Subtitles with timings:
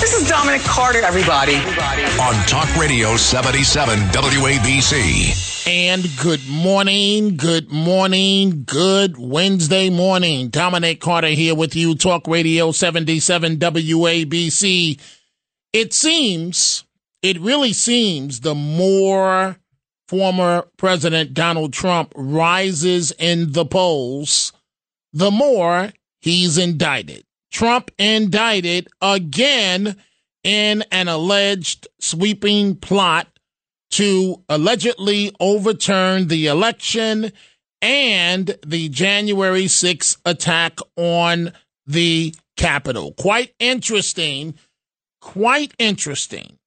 [0.00, 1.56] This is Dominic Carter, everybody.
[1.56, 5.66] On Talk Radio 77 WABC.
[5.66, 10.50] And good morning, good morning, good Wednesday morning.
[10.50, 15.00] Dominic Carter here with you, Talk Radio 77 WABC.
[15.72, 16.84] It seems,
[17.20, 19.58] it really seems, the more
[20.06, 24.52] former President Donald Trump rises in the polls,
[25.12, 27.24] the more he's indicted.
[27.50, 29.96] Trump indicted again
[30.44, 33.26] in an alleged sweeping plot
[33.90, 37.32] to allegedly overturn the election
[37.80, 41.52] and the January 6th attack on
[41.86, 43.12] the Capitol.
[43.12, 44.54] Quite interesting.
[45.20, 46.58] Quite interesting.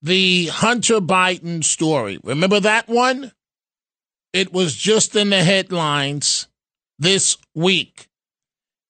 [0.00, 2.18] The Hunter Biden story.
[2.22, 3.32] Remember that one?
[4.32, 6.48] It was just in the headlines
[6.98, 8.08] this week.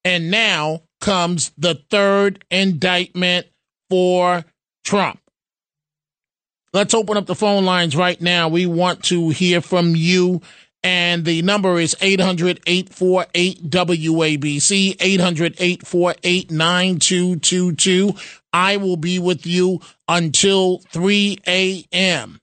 [0.05, 3.47] And now comes the third indictment
[3.91, 4.47] for
[4.85, 5.21] Trump.
[6.73, 8.49] Let's open up the phone lines right now.
[8.49, 10.41] We want to hear from you.
[10.83, 18.15] And the number is 800 848 WABC, 800 848 9222.
[18.53, 22.41] I will be with you until 3 a.m.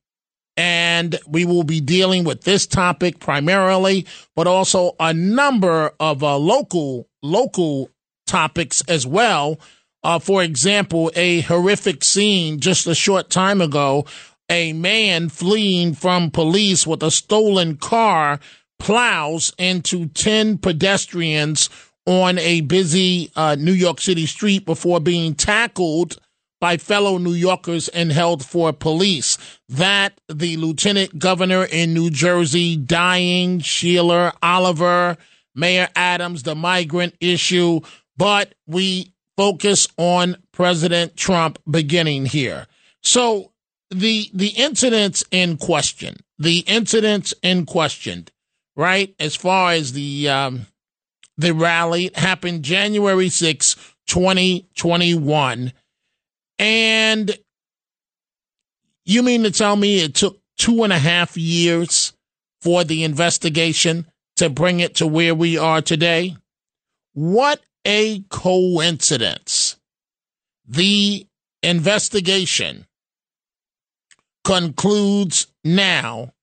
[0.56, 6.38] And we will be dealing with this topic primarily, but also a number of uh,
[6.38, 7.90] local, local
[8.30, 9.60] topics as well.
[10.04, 14.06] Uh, for example, a horrific scene just a short time ago.
[14.50, 18.40] A man fleeing from police with a stolen car
[18.80, 21.70] plows into 10 pedestrians
[22.06, 26.18] on a busy uh, New York City street before being tackled
[26.60, 29.38] by fellow New Yorkers and held for police.
[29.68, 35.18] That the lieutenant governor in New Jersey dying, Sheila Oliver,
[35.56, 37.82] Mayor Adams, the migrant issue,
[38.20, 42.68] but we focus on President Trump beginning here.
[43.02, 43.54] So
[43.90, 48.28] the the incidents in question, the incidents in question,
[48.76, 49.16] right?
[49.20, 50.68] As far as the um,
[51.38, 53.76] the rally happened January 6,
[54.08, 55.72] 2021.
[56.60, 57.38] And
[59.06, 62.12] you mean to tell me it took two and a half years
[62.62, 66.36] for the investigation to bring it to where we are today?
[67.14, 69.78] What a coincidence.
[70.68, 71.28] The
[71.64, 72.86] investigation
[74.44, 76.34] concludes now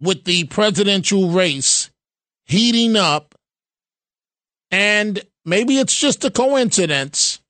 [0.00, 1.90] with the presidential race
[2.44, 3.34] heating up,
[4.70, 7.40] and maybe it's just a coincidence,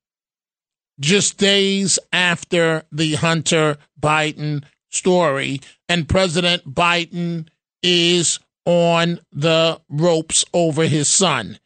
[0.99, 7.49] just days after the Hunter Biden story, and President Biden
[7.83, 11.59] is on the ropes over his son.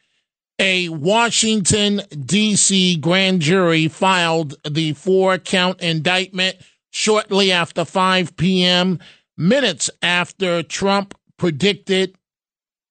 [0.60, 2.96] A Washington, D.C.
[2.96, 6.58] grand jury filed the four count indictment
[6.90, 8.98] shortly after 5 p.m.,
[9.38, 12.14] minutes after Trump predicted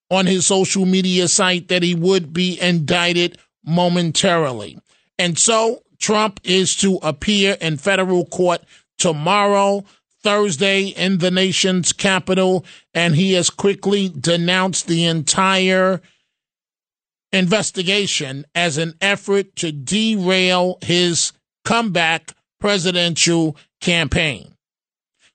[0.09, 4.79] on his social media site that he would be indicted momentarily.
[5.19, 8.63] And so Trump is to appear in federal court
[8.97, 9.83] tomorrow,
[10.23, 12.65] Thursday, in the nation's capital,
[12.95, 16.01] and he has quickly denounced the entire
[17.31, 21.31] investigation as an effort to derail his
[21.65, 24.53] comeback presidential campaign.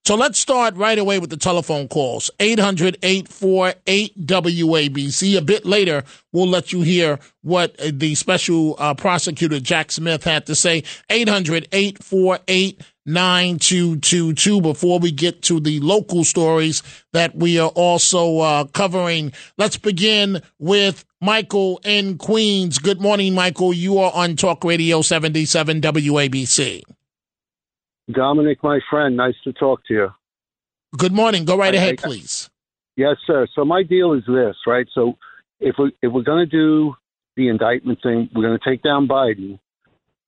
[0.07, 2.31] So let's start right away with the telephone calls.
[2.39, 5.39] 800 848 WABC.
[5.39, 10.45] A bit later, we'll let you hear what the special uh, prosecutor Jack Smith had
[10.45, 10.83] to say.
[11.09, 16.83] 800 848 9222 before we get to the local stories
[17.15, 19.33] that we are also uh, covering.
[19.57, 22.79] Let's begin with Michael in Queens.
[22.79, 23.73] Good morning, Michael.
[23.73, 26.83] You are on Talk Radio 77 WABC.
[28.11, 30.09] Dominic, my friend, nice to talk to you.
[30.97, 31.45] Good morning.
[31.45, 32.51] Go right I, ahead, I, please.
[32.97, 33.47] Yes, sir.
[33.55, 34.87] So my deal is this, right?
[34.95, 35.17] So
[35.61, 36.95] if we if we're going to do
[37.37, 39.59] the indictment thing, we're going to take down Biden.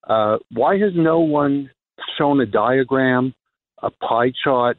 [0.08, 1.70] Uh, why has no one
[2.18, 3.34] shown a diagram,
[3.82, 4.78] a pie chart,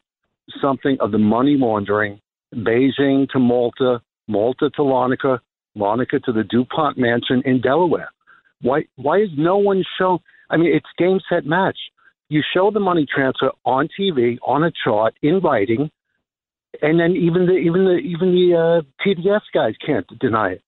[0.60, 2.20] something of the money laundering,
[2.54, 5.38] Beijing to Malta, Malta to Larnaca,
[5.76, 8.10] Larnaca to the DuPont mansion in Delaware?
[8.60, 10.18] Why why is no one shown?
[10.50, 11.78] I mean, it's game set match
[12.28, 15.90] you show the money transfer on TV on a chart in writing,
[16.82, 20.62] and then even the even the even the uh, TDS guys can't deny it.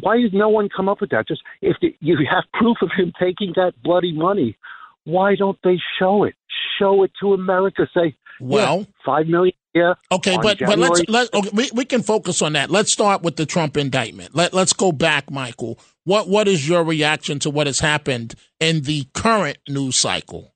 [0.00, 1.28] Why has no one come up with that?
[1.28, 4.56] Just if the, you have proof of him taking that bloody money,
[5.04, 6.34] why don't they show it?
[6.78, 7.86] Show it to America.
[7.94, 9.54] Say, well, yeah, five million.
[9.74, 9.94] Yeah.
[10.10, 12.70] Okay, but but let's let okay, we, we can focus on that.
[12.70, 14.34] Let's start with the Trump indictment.
[14.34, 15.78] Let let's go back, Michael.
[16.10, 20.52] What what is your reaction to what has happened in the current news cycle?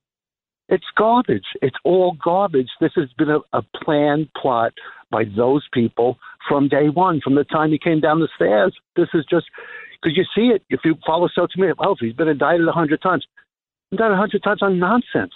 [0.67, 1.45] It's garbage.
[1.61, 2.67] It's all garbage.
[2.81, 4.73] This has been a, a planned plot
[5.11, 6.17] by those people
[6.49, 8.75] from day one, from the time he came down the stairs.
[8.97, 9.45] This is just
[10.03, 10.61] because you see it.
[10.69, 13.25] If you follow social media, well, oh, he's been indicted a hundred times.
[13.93, 15.31] Indicted a hundred times on nonsense.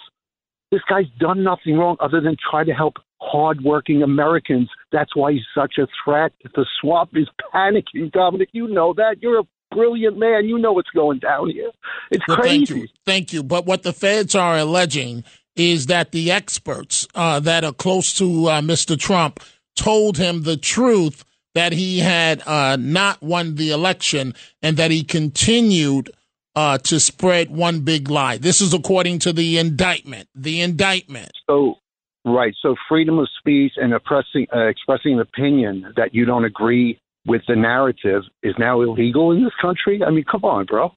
[0.70, 4.68] This guy's done nothing wrong other than try to help hardworking Americans.
[4.92, 6.32] That's why he's such a threat.
[6.44, 8.50] The swamp is panicking, Dominic.
[8.52, 9.22] You know that.
[9.22, 10.46] You're a brilliant man.
[10.46, 11.70] You know what's going down here.
[12.10, 12.66] It's well, crazy.
[12.66, 12.88] Thank you.
[13.04, 13.42] Thank you.
[13.42, 15.24] But what the feds are alleging
[15.56, 18.98] is that the experts uh, that are close to uh, Mr.
[18.98, 19.40] Trump
[19.76, 21.24] told him the truth
[21.54, 26.10] that he had uh, not won the election and that he continued
[26.54, 28.36] uh, to spread one big lie.
[28.36, 30.28] This is according to the indictment.
[30.34, 31.32] The indictment.
[31.48, 31.76] So,
[32.24, 32.54] right.
[32.60, 37.42] So, freedom of speech and oppressing, uh, expressing an opinion that you don't agree with
[37.46, 40.02] the narrative is now illegal in this country.
[40.04, 40.92] I mean, come on, bro.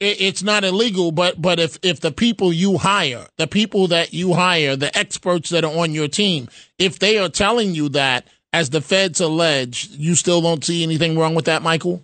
[0.00, 4.34] it's not illegal, but but if if the people you hire, the people that you
[4.34, 6.48] hire, the experts that are on your team,
[6.78, 11.18] if they are telling you that, as the feds allege, you still don't see anything
[11.18, 12.02] wrong with that, Michael.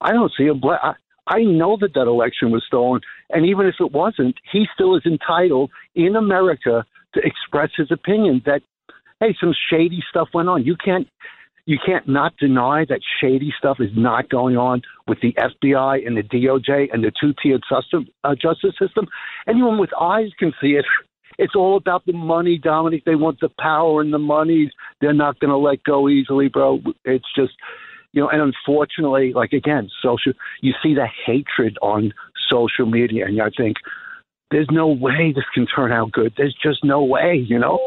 [0.00, 0.80] I don't see a black.
[1.28, 3.00] I know that that election was stolen,
[3.30, 6.84] and even if it wasn't, he still is entitled in America
[7.14, 8.62] to express his opinion that
[9.20, 10.64] hey, some shady stuff went on.
[10.64, 11.08] You can't
[11.66, 16.16] you can't not deny that shady stuff is not going on with the FBI and
[16.16, 19.06] the DOJ and the two-tiered system, uh, justice system.
[19.48, 20.84] Anyone with eyes can see it.
[21.38, 23.04] It's all about the money, Dominic.
[23.04, 24.70] They want the power and the money.
[25.00, 26.80] They're not going to let go easily, bro.
[27.04, 27.52] It's just
[28.12, 30.32] you know, and unfortunately, like again, social,
[30.62, 32.14] you see the hatred on
[32.48, 33.76] social media, and I think
[34.50, 36.32] there's no way this can turn out good.
[36.36, 37.78] There's just no way, you know.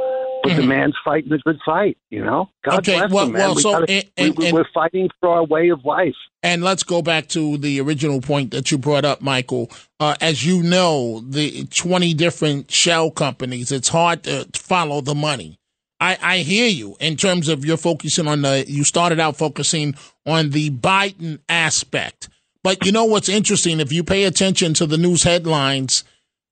[0.42, 0.70] But the mm-hmm.
[0.70, 2.50] man's fighting a good fight, you know.
[2.64, 3.42] God okay, bless well, him, man.
[3.42, 6.16] well, we so gotta, and, we, and, we're fighting for our way of life.
[6.42, 9.70] And let's go back to the original point that you brought up, Michael.
[10.00, 15.60] Uh, as you know, the 20 different shell companies, it's hard to follow the money.
[16.00, 19.96] I, I hear you in terms of you're focusing on the, you started out focusing
[20.26, 22.30] on the Biden aspect.
[22.64, 23.80] But you know what's interesting?
[23.80, 26.04] If you pay attention to the news headlines,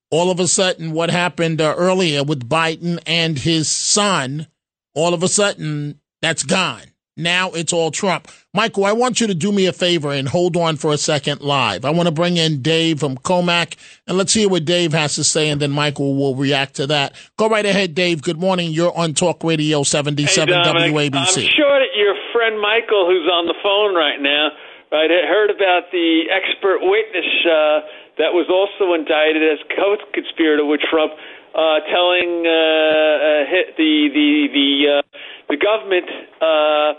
[0.09, 4.47] all of a sudden, what happened uh, earlier with Biden and his son,
[4.93, 6.83] all of a sudden, that's gone.
[7.17, 8.29] Now it's all Trump.
[8.53, 11.41] Michael, I want you to do me a favor and hold on for a second
[11.41, 11.83] live.
[11.83, 13.75] I want to bring in Dave from Commack
[14.05, 17.15] and let's hear what Dave has to say and then Michael will react to that.
[17.35, 18.21] Go right ahead, Dave.
[18.21, 18.71] Good morning.
[18.71, 21.15] You're on Talk Radio 77 hey, WABC.
[21.15, 24.49] I'm sure that your friend Michael, who's on the phone right now,
[24.91, 27.79] right, heard about the expert witness uh,
[28.17, 31.13] that was also indicted as co-conspirator with Trump,
[31.53, 35.01] uh, telling uh, uh the the the uh,
[35.49, 36.09] the government
[36.41, 36.93] uh,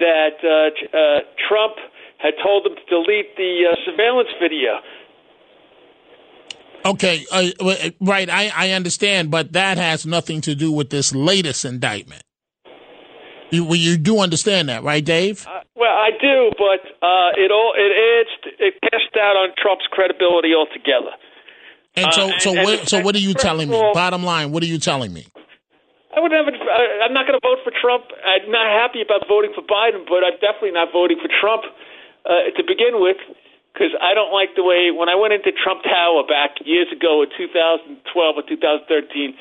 [0.00, 1.76] that uh, uh, Trump
[2.18, 4.78] had told them to delete the uh, surveillance video.
[6.84, 8.28] Okay, uh, right.
[8.28, 12.22] I, I understand, but that has nothing to do with this latest indictment.
[13.50, 15.46] You, you do understand that, right, Dave?
[15.82, 18.32] Well, I do, but uh, it all it adds
[18.62, 21.10] it casts doubt on Trump's credibility altogether.
[21.98, 23.76] And so, so, and, what, and so, what are you telling me?
[23.92, 25.26] Bottom line, what are you telling me?
[26.14, 26.54] I would never.
[26.54, 28.06] I'm not going to vote for Trump.
[28.22, 31.66] I'm not happy about voting for Biden, but I'm definitely not voting for Trump
[32.30, 33.18] uh, to begin with
[33.74, 37.26] because I don't like the way when I went into Trump Tower back years ago
[37.26, 39.34] in 2012 or 2013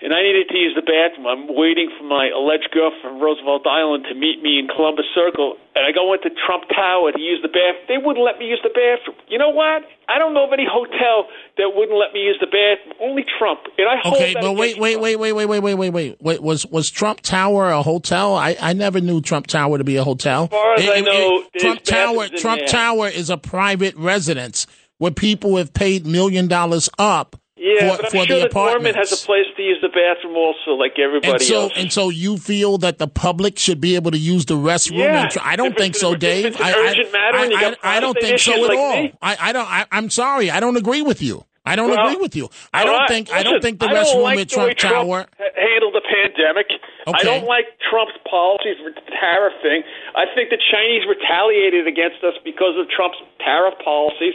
[0.00, 1.26] and I needed to use the bathroom.
[1.26, 5.58] I'm waiting for my alleged girlfriend from Roosevelt Island to meet me in Columbus Circle,
[5.74, 7.86] and I go into Trump Tower to use the bathroom.
[7.90, 9.18] They wouldn't let me use the bathroom.
[9.26, 9.82] You know what?
[10.08, 11.26] I don't know of any hotel
[11.58, 12.94] that wouldn't let me use the bathroom.
[13.02, 13.60] Only Trump.
[13.76, 16.42] And I okay, but wait, wait, wait, wait, wait, wait, wait, wait, wait, wait.
[16.42, 18.34] Was was Trump Tower a hotel?
[18.34, 20.44] I, I never knew Trump Tower to be a hotel.
[20.44, 22.68] As far as it, I know, it, Trump Tower Trump there.
[22.68, 24.66] Tower is a private residence
[24.98, 28.94] where people have paid million dollars up yeah, for, but I'm for sure the Norman
[28.94, 31.72] has a place to use the bathroom also, like everybody and so, else.
[31.76, 34.98] And so you feel that the public should be able to use the restroom?
[34.98, 35.28] Yeah.
[35.28, 36.46] Tr- I don't think so, Dave.
[36.46, 39.02] if it's an I, urgent matter I, I, I don't think so at like all.
[39.02, 39.12] me.
[39.20, 39.68] I, I don't.
[39.68, 40.50] I, I'm sorry.
[40.50, 41.44] I don't agree with you.
[41.68, 42.48] I don't Well, agree with you.
[42.72, 43.30] I don't right, think.
[43.30, 45.28] I don't think the I don't restroom like at the Trump Tower.
[45.36, 46.64] ha- handled the pandemic.
[47.04, 47.12] Okay.
[47.12, 49.84] I don't like Trump's policies for the tariff thing.
[50.16, 54.32] I think the Chinese retaliated against us because of Trump's tariff policies.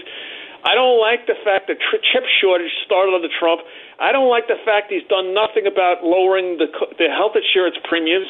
[0.66, 3.62] I don't like the fact that tr- chip shortage started under Trump.
[4.00, 7.76] I don't like the fact he's done nothing about lowering the co- the health insurance
[7.88, 8.28] premiums.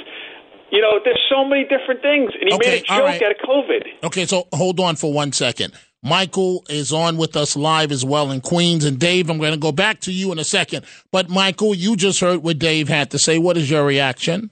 [0.71, 3.21] You know, there's so many different things, and he Okay, made a joke right.
[3.21, 3.81] out of COVID.
[4.05, 5.73] Okay, so hold on for one second.
[6.01, 8.83] Michael is on with us live as well in Queens.
[8.83, 10.85] And Dave, I'm going to go back to you in a second.
[11.11, 13.37] But Michael, you just heard what Dave had to say.
[13.37, 14.49] What is your reaction?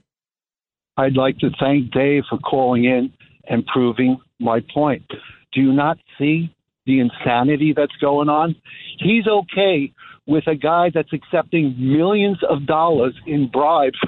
[0.95, 3.11] I'd like to thank Dave for calling in
[3.50, 5.03] and proving my point.
[5.51, 6.53] Do you not see
[6.85, 8.55] the insanity that's going on?
[9.00, 9.93] He's okay
[10.27, 14.00] with a guy that's accepting millions of dollars in bribes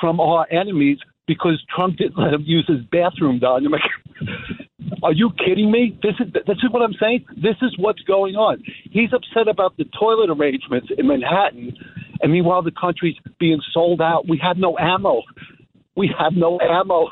[0.00, 3.64] from our enemies because Trump didn't let him use his bathroom down.
[3.64, 3.82] I'm like,
[5.02, 5.98] are you kidding me?
[6.02, 7.24] This is this is what I'm saying.
[7.36, 8.62] This is what's going on.
[8.90, 11.72] He's upset about the toilet arrangements in Manhattan,
[12.20, 14.28] and meanwhile the country's being sold out.
[14.28, 15.22] We have no ammo.
[15.96, 17.08] We have no ammo.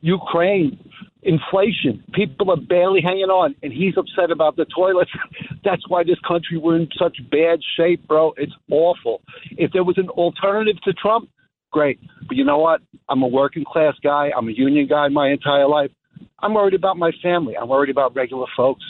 [0.00, 0.78] Ukraine,
[1.26, 2.02] inflation.
[2.14, 5.10] People are barely hanging on, and he's upset about the toilets.
[5.64, 8.32] That's why this country we're in such bad shape, bro.
[8.36, 9.20] It's awful.
[9.52, 11.28] If there was an alternative to Trump,
[11.72, 11.98] great.
[12.28, 12.80] But you know what?
[13.08, 14.30] I'm a working class guy.
[14.36, 15.90] I'm a union guy my entire life.
[16.38, 17.56] I'm worried about my family.
[17.56, 18.84] I'm worried about regular folks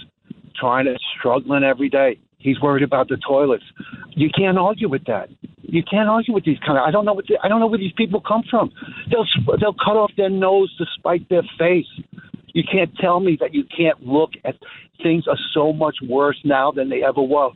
[0.59, 2.19] trying to struggling every day.
[2.38, 3.64] He's worried about the toilets.
[4.11, 5.28] You can't argue with that.
[5.62, 6.85] You can't argue with these kind of.
[6.85, 8.71] I don't know what the, I don't know where these people come from.
[9.11, 9.26] They'll
[9.61, 11.87] they'll cut off their nose to spite their face.
[12.56, 14.54] You can't tell me that you can't look at
[15.02, 17.50] things are so much worse now than they ever were.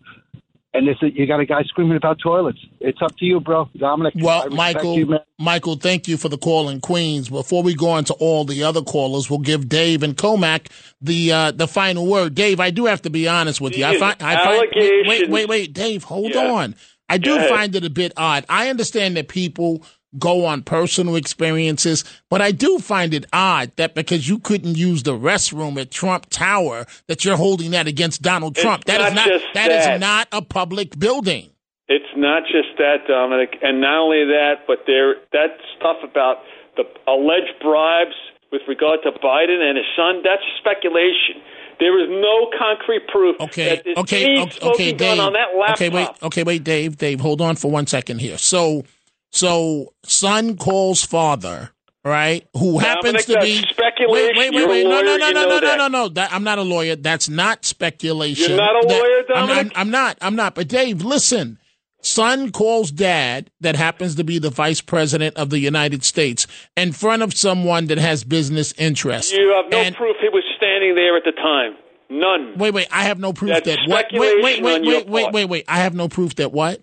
[0.74, 2.58] And this, you got a guy screaming about toilets.
[2.80, 4.12] It's up to you, bro, Dominic.
[4.18, 5.20] I Well, respect Michael, you, man.
[5.38, 7.30] Michael, thank you for the call in Queens.
[7.30, 10.66] Before we go on to all the other callers, we'll give Dave and Commack
[11.00, 12.34] the uh, the final word.
[12.34, 13.86] Dave, I do have to be honest with you.
[13.86, 16.52] I These find, I find wait, wait, wait, wait, Dave, hold Yeah.
[16.52, 16.74] on.
[17.08, 18.44] I do find it a bit odd.
[18.50, 19.82] I understand that people
[20.18, 25.02] go on personal experiences, but I do find it odd that because you couldn't use
[25.02, 28.84] the restroom at Trump Tower, that you're holding that against Donald It's Trump.
[28.84, 31.50] That is not not just that is not a public building.
[31.88, 36.38] It's not just that, Dominic, and not only that, but there that stuff about
[36.76, 38.14] the alleged bribes
[38.52, 40.22] with regard to Biden and his son.
[40.22, 41.42] That's speculation.
[41.80, 45.18] There is no concrete proof Okay, that there's okay, any okay, okay, Dave.
[45.18, 45.76] on that laptop.
[45.76, 48.36] Okay, wait, okay, wait, Dave, Dave, hold on for one second here.
[48.36, 48.84] So,
[49.30, 51.70] so son calls father,
[52.04, 52.46] right?
[52.56, 54.36] Who happens to be speculation.
[54.36, 56.08] Wait, wait, wait, wait, no, no, no, no, no, no, no, no.
[56.08, 56.96] That, I'm not a lawyer.
[56.96, 58.48] That's not speculation.
[58.50, 59.72] You're not a That- lawyer, Dominic?
[59.76, 60.18] I'm, I'm not.
[60.20, 60.54] I'm not.
[60.54, 61.58] But Dave, listen.
[62.02, 66.92] Son calls dad, that happens to be the vice president of the United States, in
[66.92, 69.32] front of someone that has business interests.
[69.34, 71.76] You have no And- proof he was standing there at the time.
[72.08, 72.54] None.
[72.56, 72.88] Wait, wait.
[72.90, 74.06] I have no proof That's that what?
[74.12, 75.34] Wait, wait, wait, wait, wait, part.
[75.34, 75.64] wait, wait.
[75.68, 76.80] I have no proof that what?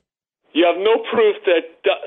[0.57, 1.65] You have no proof that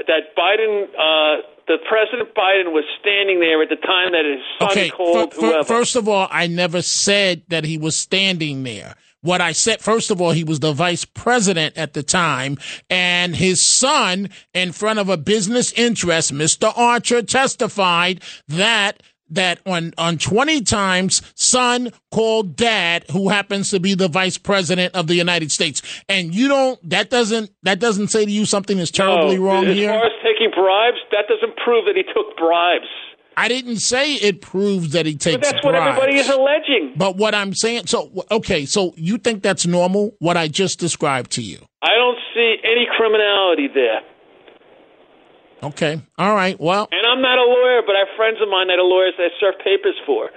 [0.08, 4.70] that Biden, uh, that President Biden was standing there at the time that his son
[4.72, 4.90] Okay.
[4.90, 5.62] called whoever.
[5.62, 8.96] first of all, I never said that he was standing there.
[9.22, 12.56] What I said, first of all, he was the vice president at the time,
[12.88, 16.72] and his son, in front of a business interest, Mr.
[16.76, 23.94] Archer, testified that that on on 20 times son called dad who happens to be
[23.94, 28.24] the vice president of the United States and you don't that doesn't that doesn't say
[28.24, 31.56] to you something is terribly No, wrong as here far as taking bribes, that doesn't
[31.56, 32.86] prove that he took bribes.
[33.36, 36.94] I didn't say it proves that he takes bribes But that's what everybody is alleging.
[36.96, 40.14] But what I'm saying, so okay, so you think that's normal?
[40.18, 41.58] What I just described to you?
[41.82, 44.00] I don't see any criminality there.
[45.62, 46.58] Okay, all right.
[46.58, 49.14] Well, And I'm not a lawyer, but I have friends of mine that are lawyers
[49.18, 50.30] that I serve papers for.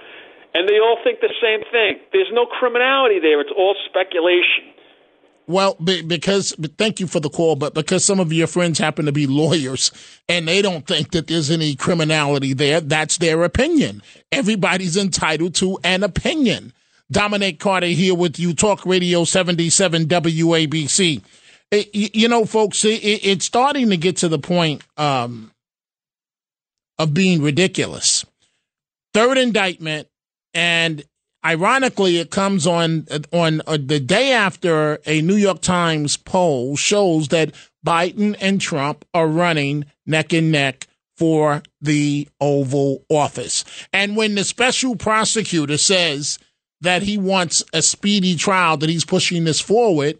[0.54, 1.98] And they all think the same thing.
[2.12, 3.40] There's no criminality there.
[3.40, 4.70] It's all speculation.
[5.46, 9.12] well, because thank you for the call, but because some of your friends happen to
[9.12, 9.90] be lawyers
[10.28, 14.00] and they don't think that there's any criminality there, that's their opinion.
[14.30, 16.72] Everybody's entitled to an opinion.
[17.10, 21.22] Dominic Carter here with you, Talk Radio 77 WABC.
[21.92, 25.50] You know, folks, it, it- it's starting to get to the point um,
[26.98, 28.24] of being ridiculous.
[29.12, 30.08] Third indictment,
[30.52, 31.04] and
[31.44, 37.28] ironically, it comes on on uh, the day after a New York Times poll shows
[37.28, 37.54] that
[37.86, 43.64] Biden and Trump are running neck and neck for the Oval Office.
[43.92, 46.40] And when the special prosecutor says
[46.80, 50.18] that he wants a speedy trial, that he's pushing this forward,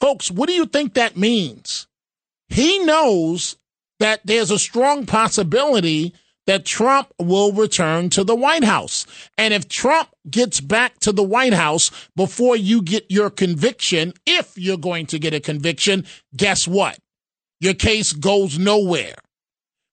[0.00, 1.86] folks, what do you think that means?
[2.48, 3.56] He knows
[4.00, 6.14] that there's a strong possibility
[6.46, 9.06] that Trump will return to the White House.
[9.36, 14.56] And if Trump gets back to the White House before you get your conviction, if
[14.56, 16.98] you're going to get a conviction, guess what?
[17.60, 19.16] Your case goes nowhere.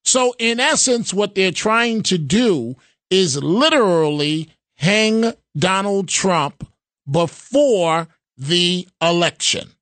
[0.06, 2.76] So, in essence, what they're trying to do
[3.10, 6.66] is literally hang Donald Trump
[7.10, 8.08] before
[8.38, 9.72] the election.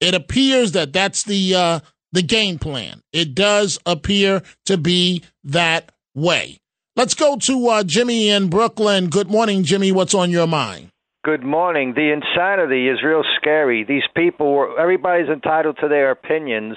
[0.00, 1.80] It appears that that's the uh,
[2.12, 3.02] the game plan.
[3.12, 6.58] It does appear to be that way.
[6.96, 9.08] Let's go to uh, Jimmy in Brooklyn.
[9.08, 9.92] Good morning, Jimmy.
[9.92, 10.90] What's on your mind?
[11.22, 11.92] Good morning.
[11.94, 13.84] The insanity is real scary.
[13.84, 16.76] These people, everybody's entitled to their opinions,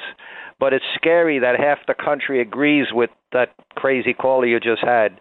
[0.60, 5.20] but it's scary that half the country agrees with that crazy caller you just had.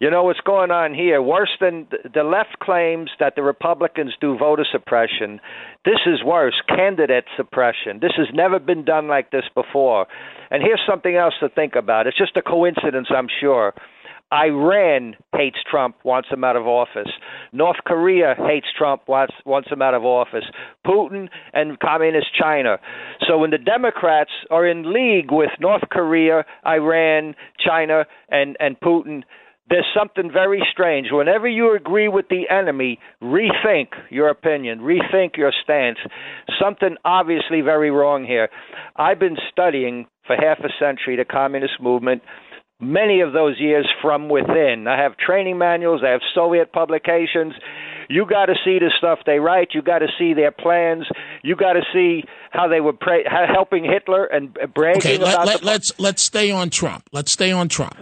[0.00, 1.20] You know what's going on here?
[1.20, 5.40] Worse than the left claims that the Republicans do voter suppression.
[5.84, 7.98] This is worse candidate suppression.
[8.00, 10.06] This has never been done like this before.
[10.50, 12.06] And here's something else to think about.
[12.06, 13.74] It's just a coincidence, I'm sure.
[14.32, 17.08] Iran hates Trump, wants him out of office.
[17.52, 20.44] North Korea hates Trump, wants, wants him out of office.
[20.86, 22.78] Putin and Communist China.
[23.26, 29.22] So when the Democrats are in league with North Korea, Iran, China, and, and Putin,
[29.70, 31.08] there's something very strange.
[31.10, 35.98] Whenever you agree with the enemy, rethink your opinion, rethink your stance.
[36.60, 38.48] Something obviously very wrong here.
[38.96, 42.22] I've been studying for half a century the communist movement,
[42.80, 44.86] many of those years from within.
[44.88, 47.54] I have training manuals, I have Soviet publications.
[48.10, 49.68] You got to see the stuff they write.
[49.74, 51.04] You got to see their plans.
[51.42, 55.46] You got to see how they were pra- helping Hitler and bragging okay, about.
[55.46, 57.04] Let, the- let's let's stay on Trump.
[57.12, 57.98] Let's stay on Trump.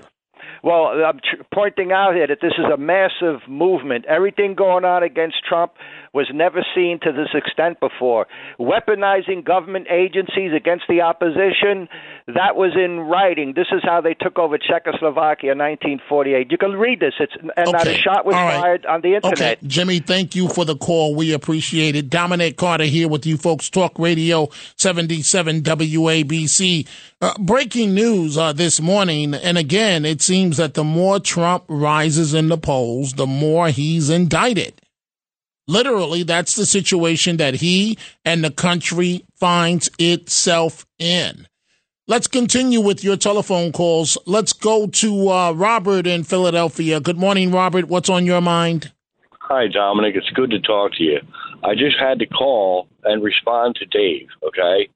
[0.63, 4.05] Well, I'm tr- pointing out here that this is a massive movement.
[4.07, 5.73] Everything going on against Trump
[6.17, 8.27] was never seen to this extent before.
[8.59, 11.89] Weaponizing government agencies against the opposition,
[12.27, 13.53] that was in writing.
[13.55, 16.51] This is how they took over Czechoslovakia in 1948.
[16.51, 17.13] You can read this.
[17.21, 18.61] It's and not a shot was right.
[18.61, 19.59] fired on the internet.
[19.59, 21.15] Okay, Jimmy, thank you for the call.
[21.15, 22.09] We appreciate it.
[22.09, 23.69] Dominic Carter here with you folks.
[23.69, 26.89] Talk Radio 77 WABC.
[27.19, 32.33] Uh, breaking news uh, this morning, and again, it seems that the more Trump rises
[32.33, 34.81] in the polls, the more he's indicted.
[35.69, 41.49] Literally, that's the situation that he and the country finds itself in.
[42.07, 44.17] Let's continue with your telephone calls.
[44.27, 47.01] Let's go to uh, Robert in Philadelphia.
[47.01, 47.87] Good morning, Robert.
[47.87, 48.93] What's on your mind?
[49.41, 50.15] Hi, Dominic.
[50.15, 51.19] It's good to talk to you.
[51.65, 54.89] I just had to call and respond to Dave, okay?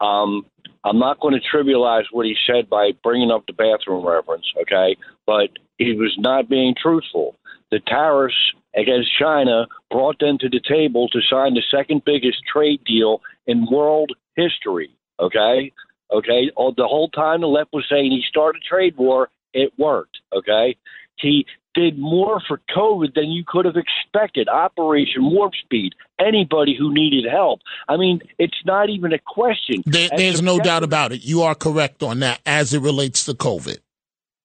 [0.00, 0.44] Um,
[0.86, 4.96] I'm not going to trivialize what he said by bringing up the bathroom reference, okay?
[5.26, 7.34] But he was not being truthful.
[7.72, 8.36] The tariffs
[8.76, 13.66] against China brought them to the table to sign the second biggest trade deal in
[13.68, 15.72] world history, okay?
[16.12, 16.52] Okay?
[16.54, 20.18] All, the whole time the left was saying he started a trade war, it worked,
[20.32, 20.76] okay?
[21.18, 24.48] He did more for COVID than you could have expected.
[24.48, 25.94] Operation Warp Speed.
[26.18, 27.60] Anybody who needed help.
[27.88, 29.82] I mean, it's not even a question.
[29.84, 31.24] There, there's no doubt about it.
[31.24, 33.78] You are correct on that as it relates to COVID.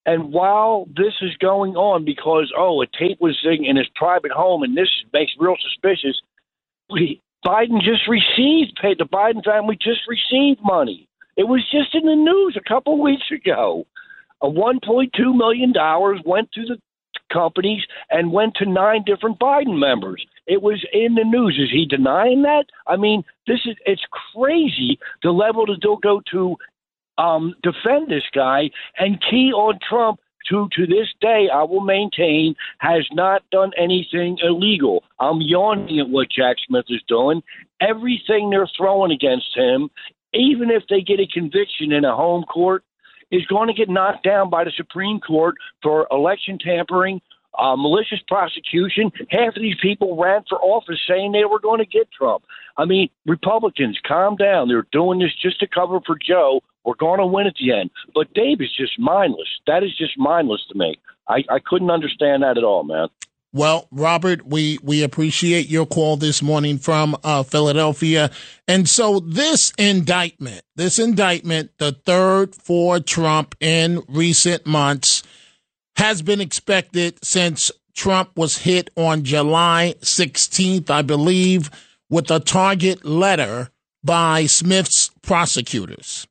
[0.05, 4.63] And while this is going on, because oh, a tape was in his private home,
[4.63, 6.19] and this makes real suspicious.
[6.89, 8.95] We, Biden just received pay.
[8.97, 11.07] The Biden family just received money.
[11.38, 13.86] It was just in the news a couple weeks ago.
[14.41, 16.77] A 1.2 million dollars went to the
[17.32, 20.25] companies and went to nine different Biden members.
[20.47, 21.60] It was in the news.
[21.62, 22.65] Is he denying that?
[22.88, 26.58] I mean, this is it's crazy the level to go to
[27.17, 30.19] um, defend this guy and key on Trump.
[30.49, 35.04] To to this day, I will maintain has not done anything illegal.
[35.19, 37.43] I'm yawning at what Jack Smith is doing.
[37.80, 39.91] Everything they're throwing against him,
[40.34, 42.84] even if they get a conviction in a home court,
[43.32, 47.22] is going to get knocked down by the Supreme Court for election tampering,
[47.58, 49.12] uh, malicious prosecution.
[49.30, 52.44] Half of these people ran for office saying they were going to get Trump.
[52.78, 54.67] I mean, Republicans, calm down.
[54.67, 56.62] They're doing this just to cover for Joe.
[56.84, 57.91] We're going to win at the end.
[58.13, 59.50] But Dave is just mindless.
[59.67, 61.00] That is just mindless to me.
[61.28, 63.08] I, I couldn't understand that at all, man.
[63.54, 68.32] Well, Robert, we, we appreciate your call this morning from uh, Philadelphia.
[68.66, 75.24] And so this indictment, this indictment, the third for Trump in recent months,
[75.98, 81.70] has been expected since Trump was hit on July 16th, I believe,
[82.10, 83.70] with a target letter
[84.02, 86.26] by Smith's prosecutors.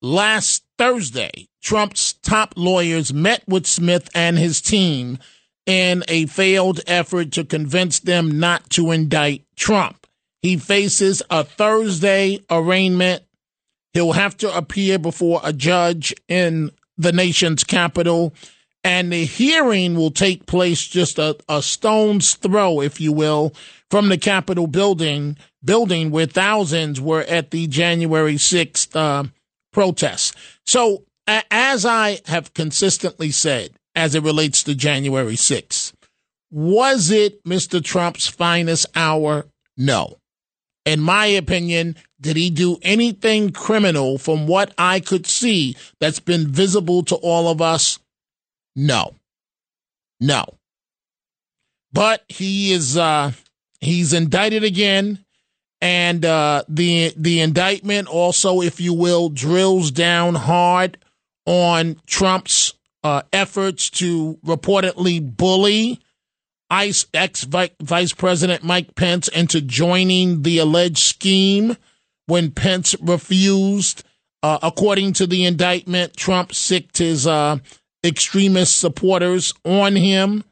[0.00, 5.18] Last Thursday, Trump's top lawyers met with Smith and his team
[5.68, 10.06] in a failed effort to convince them not to indict Trump.
[10.40, 13.22] He faces a Thursday arraignment.
[13.92, 18.32] He'll have to appear before a judge in the nation's capital,
[18.82, 23.52] and the hearing will take place just a, a stone's throw, if you will,
[23.90, 29.28] from the Capitol building, building where thousands were at the January 6th uh,
[29.72, 30.32] protests.
[30.64, 35.92] So, as I have consistently said, as it relates to January 6th,
[36.50, 37.82] was it Mr.
[37.82, 39.46] Trump's finest hour?
[39.76, 40.18] No.
[40.84, 46.48] In my opinion, did he do anything criminal from what I could see that's been
[46.48, 47.98] visible to all of us?
[48.74, 49.14] No.
[50.20, 50.44] No.
[51.92, 53.32] But he is uh
[53.80, 55.24] he's indicted again
[55.80, 60.98] and uh the the indictment also if you will drills down hard
[61.46, 66.00] on Trump's uh, efforts to reportedly bully
[66.70, 71.76] ICE ex Vice President Mike Pence into joining the alleged scheme
[72.26, 74.04] when Pence refused.
[74.42, 77.56] Uh, according to the indictment, Trump sicked his uh,
[78.04, 80.44] extremist supporters on him,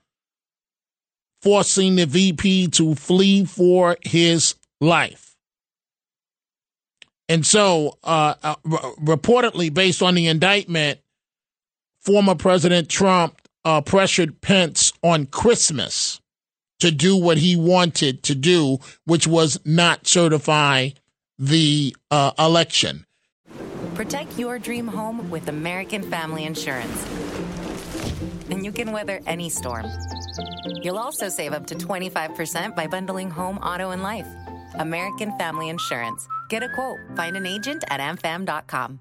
[1.42, 5.36] forcing the VP to flee for his life.
[7.28, 11.00] And so, uh, uh reportedly, based on the indictment,
[12.06, 16.20] former President Trump uh, pressured Pence on Christmas
[16.78, 20.90] to do what he wanted to do, which was not certify
[21.36, 23.04] the uh, election.
[23.94, 27.04] Protect your dream home with American Family Insurance.
[28.50, 29.86] And you can weather any storm.
[30.82, 34.28] You'll also save up to 25% by bundling home, auto, and life.
[34.78, 36.28] American Family Insurance.
[36.50, 36.98] Get a quote.
[37.16, 39.00] Find an agent at amfam.com.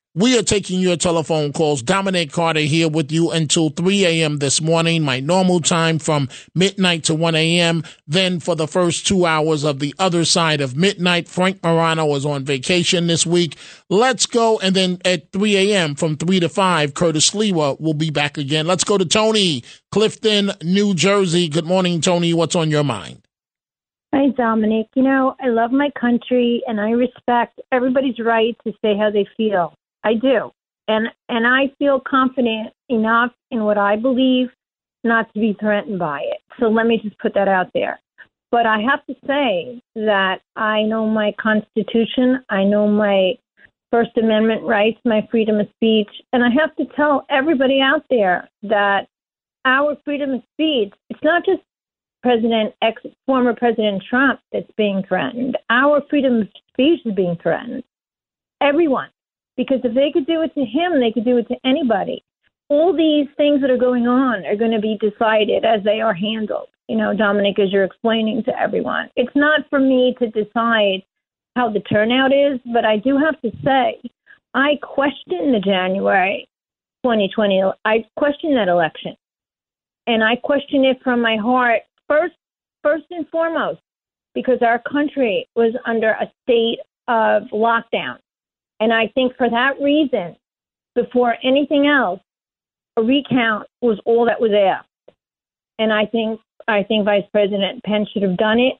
[0.13, 1.81] We are taking your telephone calls.
[1.81, 4.39] Dominic Carter here with you until 3 a.m.
[4.39, 7.85] this morning, my normal time from midnight to 1 a.m.
[8.05, 12.25] Then for the first two hours of the other side of midnight, Frank Morano is
[12.25, 13.55] on vacation this week.
[13.89, 14.59] Let's go.
[14.59, 15.95] And then at 3 a.m.
[15.95, 18.67] from 3 to 5, Curtis Sliwa will be back again.
[18.67, 21.47] Let's go to Tony, Clifton, New Jersey.
[21.47, 22.33] Good morning, Tony.
[22.33, 23.25] What's on your mind?
[24.13, 24.87] Hi, Dominic.
[24.93, 29.25] You know, I love my country and I respect everybody's right to say how they
[29.37, 29.73] feel.
[30.03, 30.51] I do.
[30.87, 34.49] And and I feel confident enough in what I believe
[35.03, 36.39] not to be threatened by it.
[36.59, 37.99] So let me just put that out there.
[38.51, 43.33] But I have to say that I know my constitution, I know my
[43.91, 48.49] First Amendment rights, my freedom of speech, and I have to tell everybody out there
[48.63, 49.07] that
[49.65, 51.61] our freedom of speech, it's not just
[52.23, 55.57] President ex former President Trump that's being threatened.
[55.69, 57.83] Our freedom of speech is being threatened.
[58.61, 59.09] Everyone.
[59.61, 62.23] Because if they could do it to him, they could do it to anybody.
[62.69, 66.15] All these things that are going on are going to be decided as they are
[66.15, 66.69] handled.
[66.87, 71.03] You know, Dominic, as you're explaining to everyone, it's not for me to decide
[71.55, 74.01] how the turnout is, but I do have to say,
[74.55, 76.49] I question the January
[77.03, 77.61] 2020.
[77.85, 79.15] I question that election,
[80.07, 82.33] and I question it from my heart first,
[82.81, 83.81] first and foremost,
[84.33, 88.17] because our country was under a state of lockdown.
[88.81, 90.35] And I think for that reason,
[90.95, 92.19] before anything else,
[92.97, 95.15] a recount was all that was asked.
[95.79, 98.73] And I think I think Vice President Pence should have done it.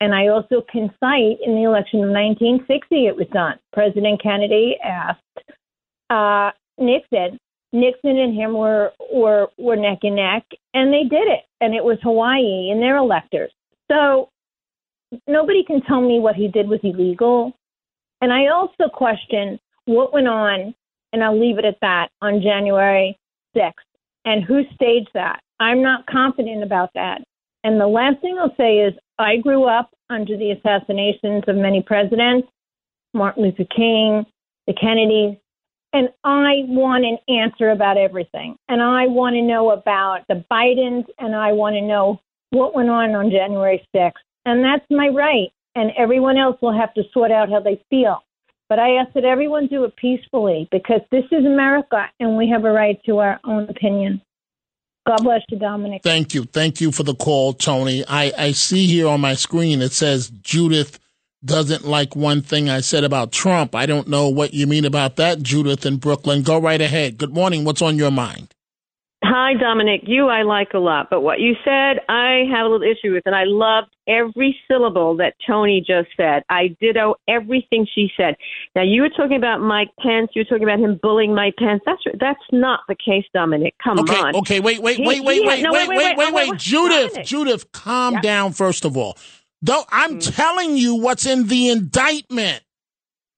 [0.00, 3.58] And I also can cite in the election of 1960 it was done.
[3.72, 5.20] President Kennedy asked
[6.10, 7.38] uh, Nixon.
[7.72, 11.44] Nixon and him were, were were neck and neck, and they did it.
[11.60, 13.52] And it was Hawaii and their electors.
[13.90, 14.30] So
[15.26, 17.52] nobody can tell me what he did was illegal.
[18.20, 20.74] And I also question what went on,
[21.12, 23.18] and I'll leave it at that, on January
[23.56, 23.72] 6th
[24.24, 25.40] and who staged that.
[25.60, 27.22] I'm not confident about that.
[27.62, 31.82] And the last thing I'll say is I grew up under the assassinations of many
[31.82, 32.48] presidents,
[33.12, 34.24] Martin Luther King,
[34.66, 35.38] the Kennedys,
[35.92, 38.56] and I want an answer about everything.
[38.68, 42.90] And I want to know about the Bidens, and I want to know what went
[42.90, 44.12] on on January 6th.
[44.44, 48.22] And that's my right and everyone else will have to sort out how they feel.
[48.68, 52.64] But I ask that everyone do it peacefully because this is America and we have
[52.64, 54.22] a right to our own opinion.
[55.06, 56.02] God bless you, Dominic.
[56.02, 56.44] Thank you.
[56.44, 58.04] Thank you for the call, Tony.
[58.08, 60.98] I, I see here on my screen it says Judith
[61.44, 63.74] doesn't like one thing I said about Trump.
[63.74, 66.42] I don't know what you mean about that, Judith in Brooklyn.
[66.42, 67.18] Go right ahead.
[67.18, 67.64] Good morning.
[67.64, 68.54] What's on your mind?
[69.26, 70.02] Hi, Dominic.
[70.04, 73.22] You I like a lot, but what you said, I have a little issue with,
[73.24, 76.42] and I loved every syllable that Tony just said.
[76.50, 78.36] I ditto everything she said.
[78.76, 80.28] Now, you were talking about Mike Pence.
[80.34, 81.80] You were talking about him bullying Mike Pence.
[81.86, 83.74] That's that's not the case, Dominic.
[83.82, 84.36] Come okay, on.
[84.36, 86.18] Okay, wait, wait, he, wait, wait, he had, wait, no, wait, wait, wait, wait, wait,
[86.18, 86.34] wait, Wait.
[86.34, 86.50] Wait.
[86.50, 86.60] Wait.
[86.60, 87.26] Judith, Dominic.
[87.26, 88.22] Judith, calm yep.
[88.22, 88.52] down.
[88.52, 89.16] First of all,
[89.62, 90.36] though, I'm mm.
[90.36, 92.62] telling you what's in the indictment.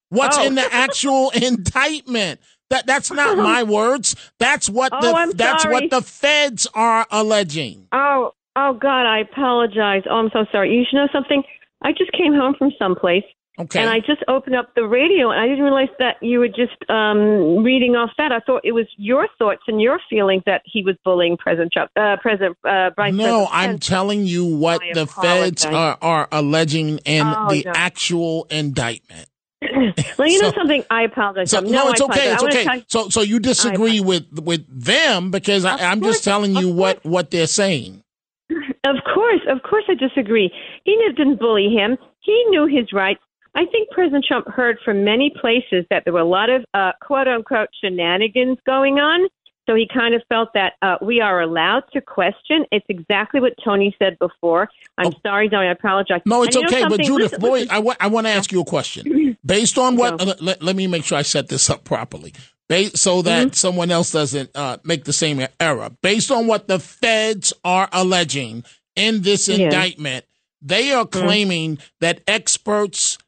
[0.09, 0.46] What's oh.
[0.46, 2.40] in the actual indictment?
[2.71, 4.17] That that's not my words.
[4.39, 5.75] That's what oh, the I'm that's sorry.
[5.75, 7.89] what the feds are alleging.
[7.93, 10.03] Oh, oh God, I apologize.
[10.09, 10.75] Oh, I'm so sorry.
[10.75, 11.43] You should know something.
[11.83, 13.25] I just came home from someplace,
[13.59, 13.81] Okay.
[13.81, 16.77] And I just opened up the radio, and I didn't realize that you were just
[16.91, 18.31] um, reading off that.
[18.31, 21.91] I thought it was your thoughts and your feelings that he was bullying President Trump,
[21.97, 26.29] uh, President uh, Vice No, President I'm telling you what I the feds are, are
[26.31, 27.73] alleging in Oh, the no.
[27.75, 29.27] actual indictment.
[29.62, 30.85] Well, you know So- something.
[30.90, 31.51] I apologize.
[31.51, 32.33] So, Um, no, it's okay.
[32.33, 32.77] It's okay.
[32.77, 37.05] you- So, so you disagree with with them because I, I'm just telling you what
[37.05, 38.03] what they're saying.
[38.51, 40.53] Of course, of course, I disagree.
[40.85, 41.97] He didn't bully him.
[42.21, 43.21] He knew his rights.
[43.57, 46.92] I think President Trump heard from many places that there were a lot of uh,
[47.01, 49.29] quote unquote shenanigans going on.
[49.67, 52.65] So he kind of felt that uh, we are allowed to question.
[52.71, 54.69] It's exactly what Tony said before.
[54.97, 55.67] I'm sorry, Tony.
[55.67, 56.21] I apologize.
[56.27, 56.31] Oh.
[56.31, 56.97] No, it's And you know okay.
[56.97, 57.01] But?
[57.05, 57.71] Judith, Listen- boy, listen.
[57.71, 59.37] I wa- I want to ask you a question.
[59.45, 62.33] Based on what, let, let- let me make sure I set this up properly,
[62.69, 63.53] ba- so that Mm-hmm.
[63.55, 65.91] someone else doesn't uh, make the same error.
[66.03, 68.63] Based on what the feds are alleging
[68.95, 69.65] in this Yeah.
[69.67, 70.25] indictment,
[70.63, 71.27] they are Mm-hmm.
[71.27, 73.19] claiming that experts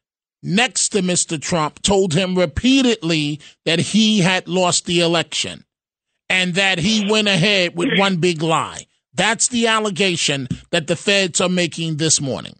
[0.41, 1.39] next to Mr.
[1.41, 5.65] Trump told him repeatedly that he had lost the election
[6.29, 8.85] and that he went ahead with one big lie.
[9.13, 12.59] That's the allegation that the feds are making this morning.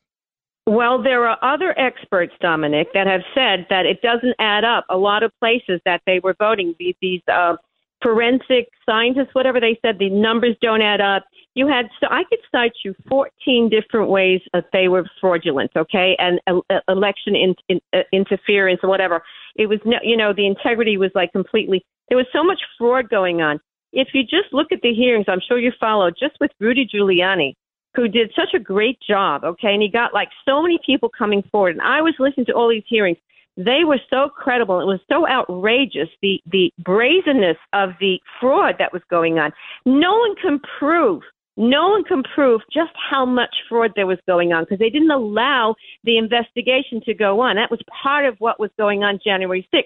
[0.65, 4.86] Well, there are other experts, Dominic, that have said that it doesn't add up.
[4.89, 7.55] A lot of places that they were voting, these, uh,
[8.01, 11.25] forensic scientists, whatever they said, the numbers don't add up.
[11.55, 16.15] You had, so I could cite you 14 different ways that they were fraudulent, okay,
[16.19, 19.21] and uh, uh, election in, in, uh, interference or whatever.
[19.55, 21.83] It was, no, you know, the integrity was like completely.
[22.07, 23.59] There was so much fraud going on.
[23.91, 27.55] If you just look at the hearings, I'm sure you followed, just with Rudy Giuliani,
[27.95, 29.73] who did such a great job, okay?
[29.73, 31.75] And he got like so many people coming forward.
[31.75, 33.17] And I was listening to all these hearings.
[33.60, 34.80] They were so credible.
[34.80, 39.52] It was so outrageous, the, the brazenness of the fraud that was going on.
[39.86, 41.24] No one can prove,
[41.58, 45.12] no one can prove just how much fraud there was going on because they didn't
[45.12, 47.58] allow the investigation to go on.
[47.58, 49.84] That was part of what was going on January 6th.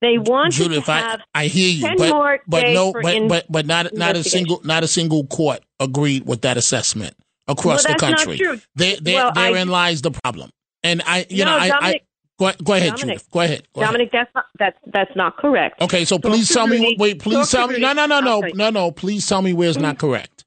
[0.00, 2.92] They wanted Judith, to I, have I hear you, 10 but more but days no,
[2.92, 6.40] for but in- but but not not a single not a single court agreed with
[6.40, 7.14] that assessment
[7.46, 8.38] across Well, the that's not country.
[8.38, 8.58] true.
[8.76, 10.48] There, there, Well, I- therein lies the problem.
[10.82, 12.04] And I, you No, know, I, I Dominic-
[12.40, 13.30] go, go ahead, Dominic, Judith.
[13.30, 13.68] Go ahead.
[13.74, 13.92] Go ahead.
[13.92, 15.80] Dominic, that's not that's that's not correct.
[15.80, 16.96] Okay, so please tell me.
[16.98, 17.78] Wait, please tell me.
[17.78, 18.56] No, no, no, no, I'll tell you.
[18.56, 18.90] no, no.
[18.90, 20.44] Please tell me where it's not correct.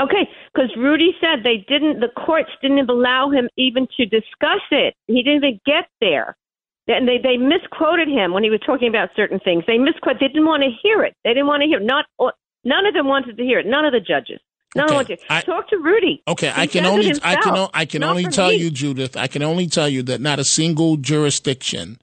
[0.00, 2.00] Okay, because Rudy said they didn't.
[2.00, 4.94] The courts didn't allow him even to discuss it.
[5.06, 6.36] He didn't even get there.
[6.88, 9.64] And they they misquoted him when he was talking about certain things.
[9.66, 10.20] They misquoted.
[10.20, 11.14] They didn't want to hear it.
[11.24, 11.80] They didn't want to hear.
[11.80, 12.04] Not
[12.62, 13.66] none of them wanted to hear it.
[13.66, 14.38] None of the judges.
[14.76, 15.18] None Okay.
[15.30, 16.22] I- Talk to Rudy.
[16.28, 18.56] Okay, He I can only I can o- I can not only tell me.
[18.56, 19.16] you, Judith.
[19.16, 21.98] I can only tell you that not a single jurisdiction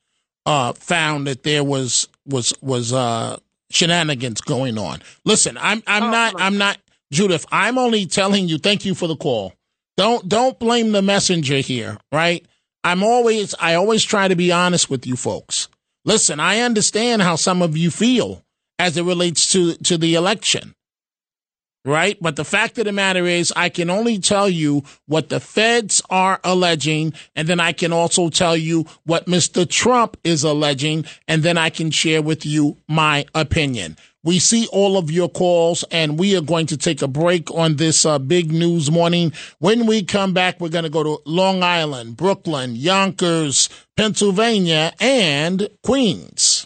[0.45, 3.37] uh, found that there was was was uh,
[3.71, 5.01] shenanigans going on.
[5.25, 6.77] Listen, I'm Oh, I'm not I'm not
[7.11, 7.45] Judith.
[7.51, 8.57] I'm only telling you.
[8.57, 9.53] Thank you for the call.
[9.97, 12.45] Don't don't blame the messenger here, right?
[12.83, 15.67] I'm always I always try to be honest with you folks.
[16.05, 18.43] Listen, I understand how some of you feel
[18.79, 20.73] as it relates to to the election
[21.85, 22.17] right?
[22.21, 26.01] But the fact of the matter is, I can only tell you what the feds
[26.09, 29.69] are alleging, and then I can also tell you what Mr.
[29.69, 33.97] Trump is alleging, and then I can share with you my opinion.
[34.25, 37.75] We see all of your calls, and we are going to take a break on
[37.75, 39.33] this uh, big news morning.
[39.59, 43.67] When we come back, we're going to go to Long Island, Brooklyn, Yonkers,
[43.97, 46.63] Pennsylvania, and Queens.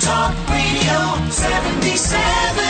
[0.00, 2.69] Talk Radio 77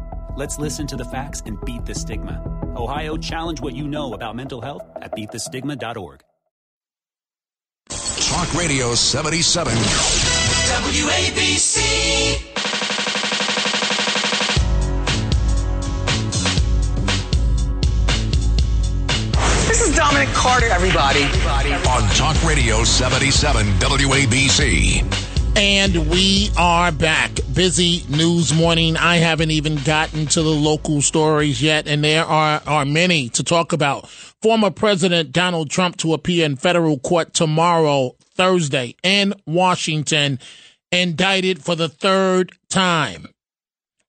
[0.37, 2.41] Let's listen to the facts and beat the stigma.
[2.73, 6.21] Ohio, challenge what you know about mental health at beatthestigma.org.
[7.89, 9.73] Talk Radio 77.
[10.71, 11.81] WABC.
[19.67, 21.23] This is Dominic Carter, everybody.
[21.89, 25.30] On Talk Radio 77 WABC.
[25.55, 27.31] And we are back.
[27.53, 28.95] Busy news morning.
[28.95, 33.43] I haven't even gotten to the local stories yet, and there are, are many to
[33.43, 34.07] talk about.
[34.09, 40.39] Former President Donald Trump to appear in federal court tomorrow, Thursday, in Washington,
[40.91, 43.27] indicted for the third time.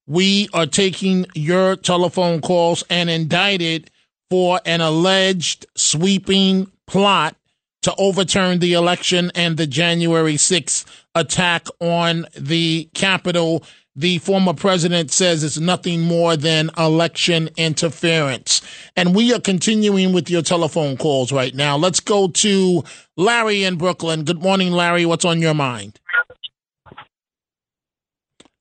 [0.07, 3.91] We are taking your telephone calls and indicted
[4.31, 7.37] for an alleged sweeping plot
[7.83, 13.65] to overturn the election and the January 6th attack on the Capitol.
[13.95, 18.63] The former president says it's nothing more than election interference.
[18.97, 21.77] And we are continuing with your telephone calls right now.
[21.77, 22.85] Let's go to
[23.19, 24.25] Larry in Brooklyn.
[24.25, 25.05] Good morning, Larry.
[25.05, 26.01] What's on your mind?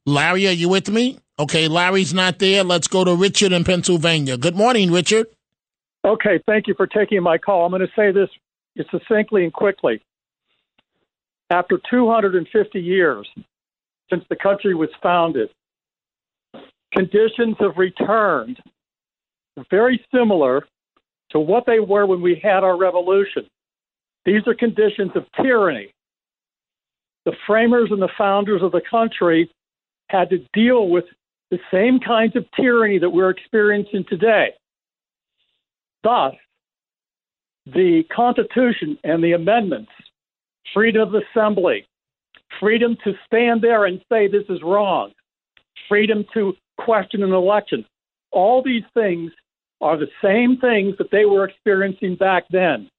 [0.05, 1.19] Larry, are you with me?
[1.39, 2.63] Okay, Larry's not there.
[2.63, 4.37] Let's go to Richard in Pennsylvania.
[4.37, 5.27] Good morning, Richard.
[6.03, 7.65] Okay, thank you for taking my call.
[7.65, 8.29] I'm going to say this
[8.91, 10.01] succinctly and quickly.
[11.51, 13.29] After 250 years
[14.09, 15.49] since the country was founded,
[16.93, 18.57] conditions have returned
[19.69, 20.65] very similar
[21.31, 23.45] to what they were when we had our revolution.
[24.23, 25.93] These are conditions of tyranny.
[27.25, 29.51] The framers and the founders of the country
[30.09, 31.05] had to deal with
[31.49, 34.53] the same kinds of tyranny that we're experiencing today.
[36.01, 36.33] Thus,
[37.65, 39.91] the Constitution and the amendments,
[40.73, 41.85] freedom of assembly,
[42.59, 45.11] freedom to stand there and say this is wrong,
[45.87, 47.85] freedom to question an election,
[48.31, 49.31] all these things
[49.81, 52.89] are the same things that they were experiencing back then.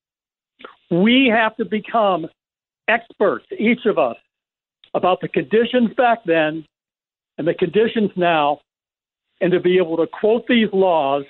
[0.90, 2.26] We have to become
[2.88, 4.16] experts, each of us,
[4.94, 6.66] about the conditions back then
[7.38, 8.60] and the conditions now,
[9.40, 11.24] and to be able to quote these laws,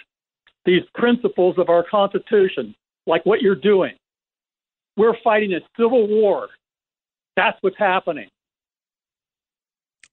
[0.65, 2.75] these principles of our Constitution,
[3.07, 3.93] like what you're doing.
[4.97, 6.49] We're fighting a civil war.
[7.37, 8.29] That's what's happening.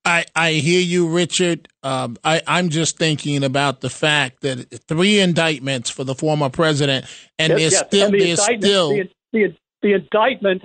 [0.05, 1.67] I, I hear you, Richard.
[1.83, 7.05] Um, I, I'm just thinking about the fact that three indictments for the former president,
[7.37, 7.87] and yes, there's yes.
[7.87, 10.63] still and the there's still the, the, the indictment.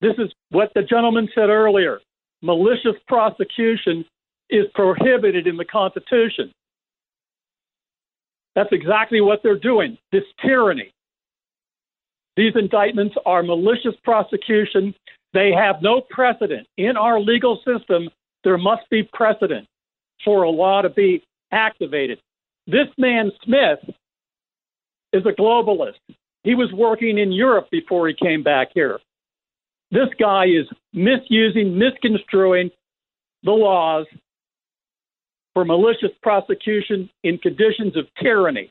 [0.00, 2.00] This is what the gentleman said earlier.
[2.42, 4.04] Malicious prosecution
[4.50, 6.52] is prohibited in the Constitution.
[8.54, 9.98] That's exactly what they're doing.
[10.12, 10.92] This tyranny.
[12.36, 14.94] These indictments are malicious prosecution.
[15.32, 16.66] They have no precedent.
[16.76, 18.08] In our legal system,
[18.44, 19.66] there must be precedent
[20.24, 22.20] for a law to be activated.
[22.66, 23.78] This man, Smith,
[25.12, 25.98] is a globalist.
[26.44, 29.00] He was working in Europe before he came back here.
[29.90, 32.70] This guy is misusing, misconstruing
[33.42, 34.06] the laws
[35.54, 38.70] for malicious prosecution in conditions of tyranny.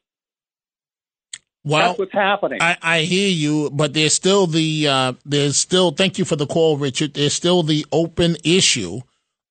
[1.65, 2.59] Well, That's what's happening.
[2.61, 5.91] I, I hear you, but there's still the uh, there's still.
[5.91, 7.15] Thank you for the call, Richard.
[7.15, 9.01] There's still the open issue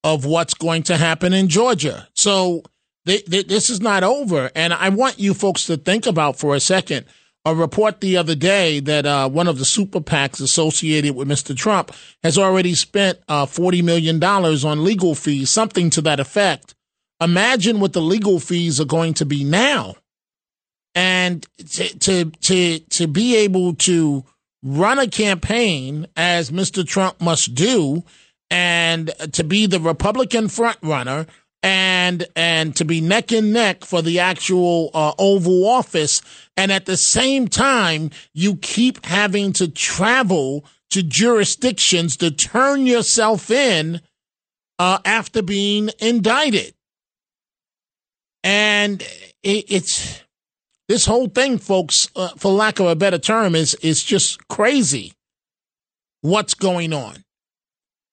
[0.04, 2.06] of what's going to happen in Georgia.
[2.14, 2.62] So
[3.04, 6.54] th- th- this is not over, and I want you folks to think about for
[6.54, 7.06] a second
[7.44, 11.54] a report the other day that uh, one of the super PACs associated with Mr.
[11.54, 11.90] Trump
[12.22, 16.76] has already spent uh, forty million dollars on legal fees, something to that effect.
[17.20, 19.96] Imagine what the legal fees are going to be now
[20.94, 24.24] and to, to to to be able to
[24.62, 26.86] run a campaign as Mr.
[26.86, 28.02] Trump must do,
[28.50, 31.26] and to be the Republican front runner,
[31.62, 36.22] and and to be neck and neck for the actual uh, Oval Office,
[36.56, 43.50] and at the same time you keep having to travel to jurisdictions to turn yourself
[43.50, 44.00] in
[44.78, 46.74] uh, after being indicted,
[48.42, 49.02] and
[49.42, 50.23] it, it's
[50.88, 55.12] this whole thing, folks, uh, for lack of a better term, is is just crazy.
[56.20, 57.24] What's going on,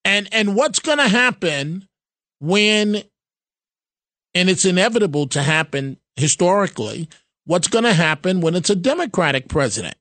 [0.06, 1.88] and and what's going to happen
[2.40, 3.04] when,
[4.34, 7.10] and it's inevitable to happen historically.
[7.46, 9.96] What's going to happen when it's a Democratic president,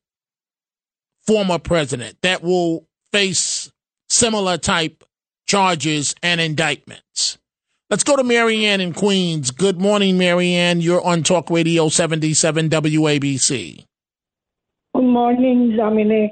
[1.27, 3.73] former president that will face
[4.09, 5.03] similar type
[5.49, 7.40] charges and indictments?
[7.91, 9.51] Let's go to Marianne in Queens.
[9.51, 10.81] Good morning, Marianne.
[10.81, 13.85] You're on Talk Radio 77 WABC.
[14.95, 16.31] Good morning, Dominic.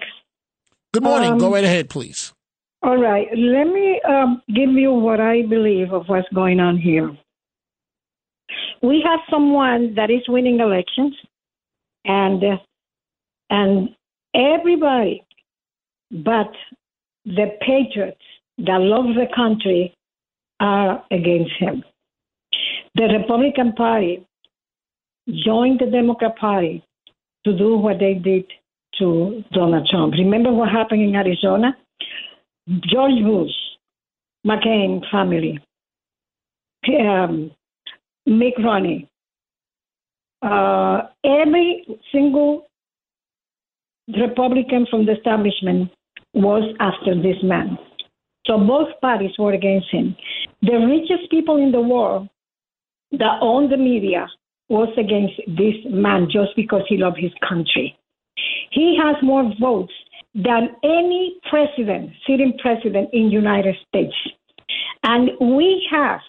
[0.95, 1.33] Good morning.
[1.33, 2.33] Um, go right ahead, please.
[2.85, 3.27] All right.
[3.37, 7.11] Let me um, give you what I believe of what's going on here.
[8.81, 11.17] We have someone that is winning elections,
[12.05, 12.57] and uh,
[13.51, 13.89] and
[14.33, 15.25] everybody,
[16.13, 16.53] but
[17.25, 18.23] the patriots
[18.59, 19.93] that love the country
[20.61, 21.85] are against him.
[22.95, 24.27] The Republican Party
[25.29, 26.85] joined the Democrat Party
[27.45, 28.45] to do what they did
[28.99, 30.15] to Donald Trump.
[30.15, 31.77] Remember what happened in Arizona?
[32.69, 33.53] George Bush,
[34.47, 35.59] McCain family,
[37.01, 37.51] um,
[38.27, 39.09] Mitt Romney,
[40.43, 42.67] uh, every single
[44.09, 45.91] Republican from the establishment
[46.35, 47.79] was after this man.
[48.49, 50.17] So both parties were against him.
[50.63, 52.29] The richest people in the world
[53.13, 54.27] that own the media
[54.69, 57.97] was against this man just because he loved his country.
[58.71, 59.93] He has more votes
[60.35, 64.15] than any president, sitting president in United States.
[65.03, 66.21] And we have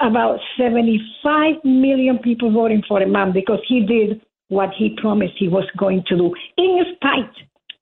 [0.00, 5.48] about 75 million people voting for a man because he did what he promised he
[5.48, 7.34] was going to do, in spite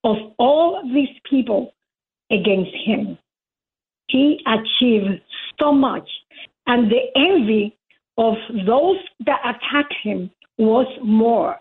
[0.05, 1.75] of all these people
[2.31, 3.19] against him.
[4.09, 5.21] He achieved
[5.59, 6.09] so much,
[6.67, 7.77] and the envy
[8.19, 8.35] of
[8.67, 11.59] those that attacked him was more.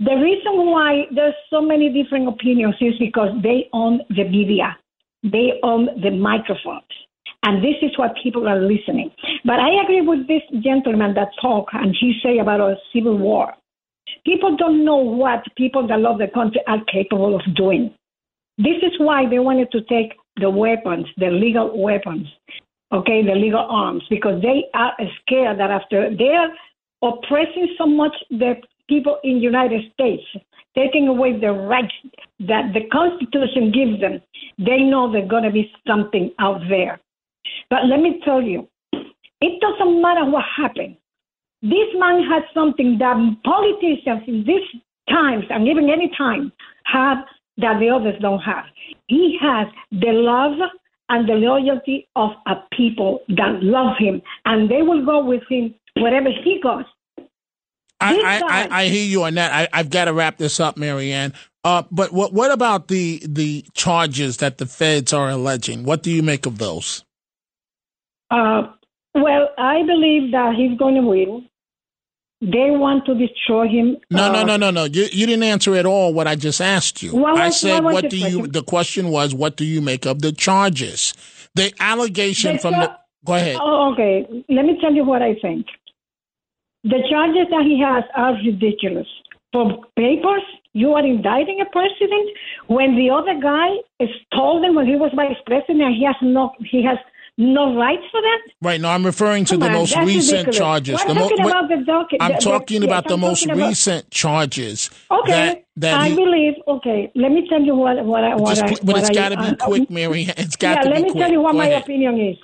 [0.00, 4.76] The reason why there's so many different opinions is because they own the media,
[5.22, 6.86] they own the microphones.
[7.44, 9.10] And this is what people are listening.
[9.44, 13.54] But I agree with this gentleman that talked and he say about a civil war.
[14.24, 17.94] People don't know what people that love the country are capable of doing.
[18.56, 22.26] This is why they wanted to take the weapons, the legal weapons,
[22.92, 26.50] okay, the legal arms, because they are scared that after they are
[27.02, 28.54] oppressing so much the
[28.88, 30.22] people in United States,
[30.74, 31.94] taking away the rights
[32.40, 34.20] that the Constitution gives them,
[34.58, 37.00] they know there's going to be something out there.
[37.70, 38.68] But let me tell you,
[39.40, 40.96] it doesn't matter what happened.
[41.62, 46.52] This man has something that politicians in these times and even any time
[46.84, 47.18] have
[47.58, 48.64] that the others don't have.
[49.06, 50.58] He has the love
[51.08, 55.74] and the loyalty of a people that love him, and they will go with him
[55.96, 56.84] wherever he goes.
[58.00, 59.70] I, I, I, I, hear you on that.
[59.72, 61.32] I, have got to wrap this up, Marianne.
[61.64, 65.82] Uh, but what what about the the charges that the feds are alleging?
[65.82, 67.04] What do you make of those?
[68.30, 68.68] Uh,
[69.14, 71.48] well, I believe that he's going to win.
[72.40, 73.96] They want to destroy him.
[74.10, 74.84] No, uh, no, no, no, no.
[74.84, 77.14] You, you didn't answer at all what I just asked you.
[77.14, 78.38] Was, I said, what, what do question?
[78.38, 78.46] you?
[78.46, 81.14] The question was, what do you make of the charges?
[81.54, 82.96] The allegation from the.
[83.24, 83.56] Go ahead.
[83.60, 84.44] Oh, okay.
[84.48, 85.66] Let me tell you what I think.
[86.84, 89.08] The charges that he has are ridiculous.
[89.52, 90.42] For papers,
[90.74, 92.30] you are indicting a president
[92.68, 93.68] when the other guy
[93.98, 96.98] is told him when he was vice president he has no he has
[97.38, 98.40] no rights for that.
[98.60, 100.56] Right now, I'm referring to Come the on, most recent ridiculous.
[100.58, 101.04] charges.
[101.04, 103.42] The mo- talking about the doc- I'm the- the- talking yes, about the I'm most
[103.44, 104.90] talking about- recent charges.
[105.10, 106.54] Okay, That, that I he, believe.
[106.66, 108.68] Okay, let me tell you what what I what just, I.
[108.84, 110.22] but what it's got to be uh, quick, Mary.
[110.36, 111.82] It's got yeah, to let me tell you what Go my ahead.
[111.84, 112.36] opinion is.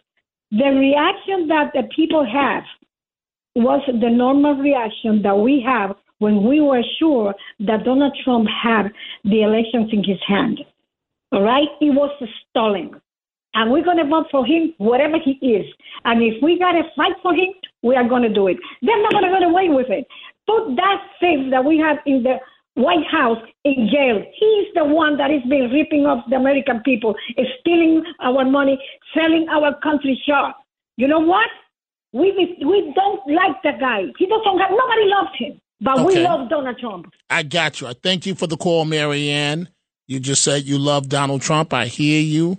[0.52, 2.62] The reaction that the people have
[3.56, 8.92] was the normal reaction that we have when we were sure that Donald Trump had
[9.24, 10.60] the elections in his hand.
[11.32, 11.68] All right?
[11.80, 12.10] It was
[12.50, 13.00] stolen.
[13.54, 15.66] And we're going to vote for him, whatever he is.
[16.04, 17.48] And if we got to fight for him,
[17.82, 18.58] we are going to do it.
[18.82, 20.06] They're not going to get away with it.
[20.46, 22.38] Put that thief that we have in the
[22.74, 24.22] White House in jail.
[24.38, 28.78] He's the one that is been ripping off the American people, is stealing our money,
[29.14, 30.54] selling our country short.
[30.96, 31.48] You know what?
[32.12, 32.32] We
[32.64, 34.04] we don't like the guy.
[34.18, 37.12] He doesn't have nobody loves him, but we love Donald Trump.
[37.28, 37.88] I got you.
[37.88, 39.68] I thank you for the call, Marianne.
[40.06, 41.72] You just said you love Donald Trump.
[41.72, 42.56] I hear you.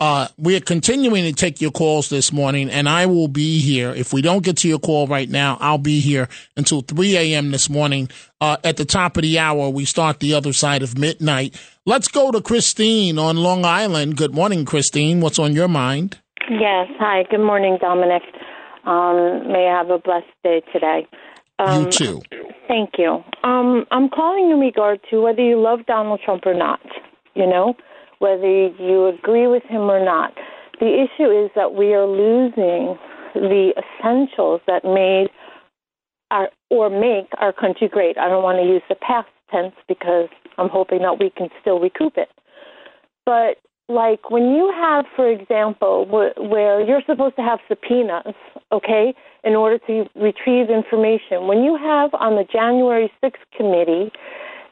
[0.00, 3.90] Uh, we are continuing to take your calls this morning, and I will be here.
[3.90, 7.52] If we don't get to your call right now, I'll be here until 3 a.m.
[7.52, 8.08] this morning.
[8.40, 11.54] Uh, at the top of the hour, we start the other side of midnight.
[11.86, 14.16] Let's go to Christine on Long Island.
[14.16, 15.20] Good morning, Christine.
[15.20, 16.18] What's on your mind?
[16.50, 16.88] Yes.
[16.98, 17.24] Hi.
[17.30, 18.22] Good morning, Dominic.
[18.84, 21.06] Um, may I have a blessed day today.
[21.60, 22.22] Um, you too.
[22.66, 23.22] Thank you.
[23.44, 26.80] Um, I'm calling in regard to whether you love Donald Trump or not.
[27.34, 27.74] You know,
[28.24, 30.32] whether you agree with him or not.
[30.80, 32.96] The issue is that we are losing
[33.34, 35.28] the essentials that made
[36.30, 38.16] our or make our country great.
[38.16, 41.78] I don't want to use the past tense because I'm hoping that we can still
[41.78, 42.30] recoup it.
[43.26, 43.58] But
[43.90, 48.34] like when you have, for example, wh- where you're supposed to have subpoenas,
[48.72, 49.12] okay,
[49.44, 51.46] in order to retrieve information.
[51.46, 54.10] When you have on the January 6th committee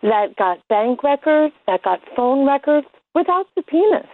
[0.00, 4.08] that got bank records, that got phone records without subpoenas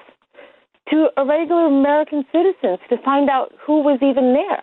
[0.91, 4.63] to irregular American citizens to find out who was even there.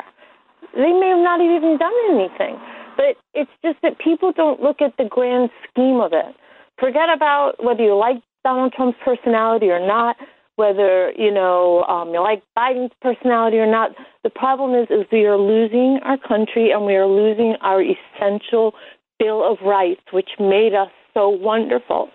[0.74, 2.60] They may have not even done anything,
[2.98, 6.36] but it's just that people don't look at the grand scheme of it.
[6.80, 10.18] Forget about whether you like Donald Trump's personality or not,
[10.56, 13.92] whether you know um, you like Biden's personality or not.
[14.24, 18.74] The problem is, is we are losing our country and we are losing our essential
[19.20, 22.10] Bill of Rights, which made us so wonderful.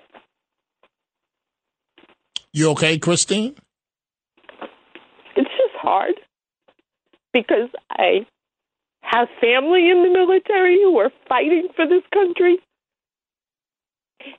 [2.53, 3.55] You okay, Christine?
[5.37, 6.15] It's just hard
[7.33, 8.27] because I
[9.03, 12.59] have family in the military who are fighting for this country.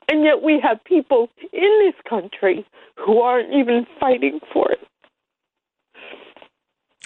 [0.10, 2.66] And yet we have people in this country
[2.98, 4.80] who aren't even fighting for it.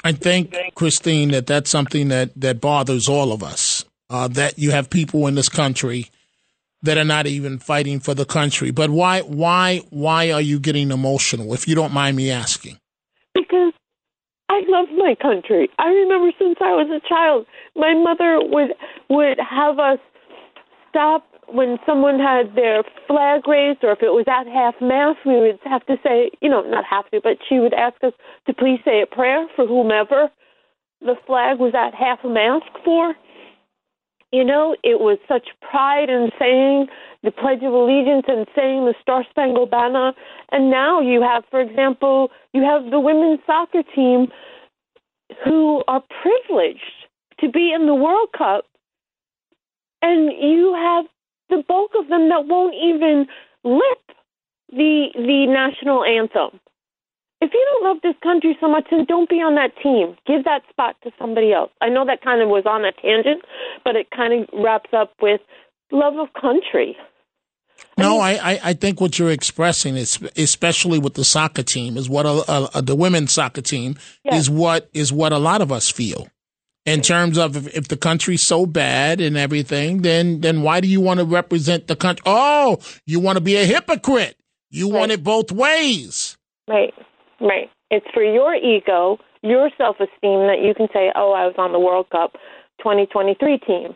[0.03, 3.85] I think, Christine, that that's something that, that bothers all of us.
[4.07, 6.11] Uh, that you have people in this country
[6.81, 8.71] that are not even fighting for the country.
[8.71, 11.53] But why, why, why are you getting emotional?
[11.53, 12.77] If you don't mind me asking.
[13.33, 13.73] Because
[14.49, 15.69] I love my country.
[15.79, 17.45] I remember since I was a child,
[17.75, 18.71] my mother would
[19.09, 19.99] would have us
[20.89, 25.39] stop when someone had their flag raised, or if it was at half mast, we
[25.39, 28.13] would have to say, you know, not have to, but she would ask us
[28.47, 30.29] to please say a prayer for whomever
[31.01, 33.13] the flag was at half a mast for.
[34.35, 36.87] You know, it was such pride in saying
[37.23, 40.11] the Pledge of Allegiance and saying the Star Spangled Banner.
[40.51, 44.27] And now you have, for example, you have the women's soccer team
[45.45, 47.07] who are privileged
[47.39, 48.65] to be in the World Cup.
[50.01, 51.05] And you have
[51.49, 53.27] the bulk of them that won't even
[53.63, 54.17] lip
[54.69, 56.59] the the national anthem.
[57.41, 60.15] If you don't love this country so much, then don't be on that team.
[60.25, 61.71] Give that spot to somebody else.
[61.81, 63.43] I know that kind of was on a tangent,
[63.83, 65.41] but it kind of wraps up with
[65.91, 66.95] love of country.
[67.97, 72.09] No, I, I, I think what you're expressing is, especially with the soccer team, is
[72.09, 74.41] what a, a, the women's soccer team Yes.
[74.41, 76.27] is what is what a lot of us feel.
[76.85, 80.87] In terms of if, if the country's so bad and everything, then then why do
[80.87, 82.23] you want to represent the country?
[82.25, 84.37] Oh, you want to be a hypocrite.
[84.69, 86.37] You want it both ways.
[86.67, 86.93] Right,
[87.41, 87.69] right.
[87.91, 91.71] It's for your ego, your self esteem that you can say, oh, I was on
[91.71, 92.33] the World Cup
[92.79, 93.95] 2023 team.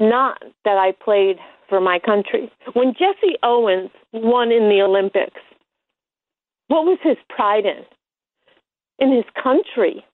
[0.00, 1.36] Not that I played
[1.68, 2.50] for my country.
[2.72, 5.40] When Jesse Owens won in the Olympics,
[6.68, 7.84] what was his pride in?
[8.98, 10.04] In his country.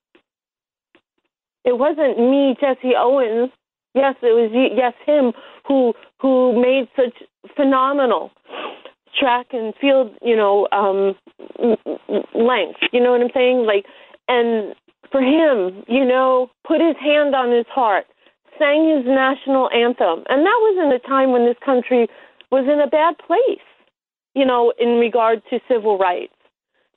[1.64, 3.50] It wasn't me, Jesse Owens.
[3.94, 5.32] Yes, it was yes him
[5.66, 7.22] who who made such
[7.56, 8.30] phenomenal
[9.18, 11.14] track and field, you know, um
[12.34, 12.80] length.
[12.92, 13.66] You know what I'm saying?
[13.66, 13.84] Like,
[14.28, 14.74] and
[15.10, 18.06] for him, you know, put his hand on his heart,
[18.58, 22.08] sang his national anthem, and that was in a time when this country
[22.50, 23.64] was in a bad place,
[24.34, 26.32] you know, in regard to civil rights.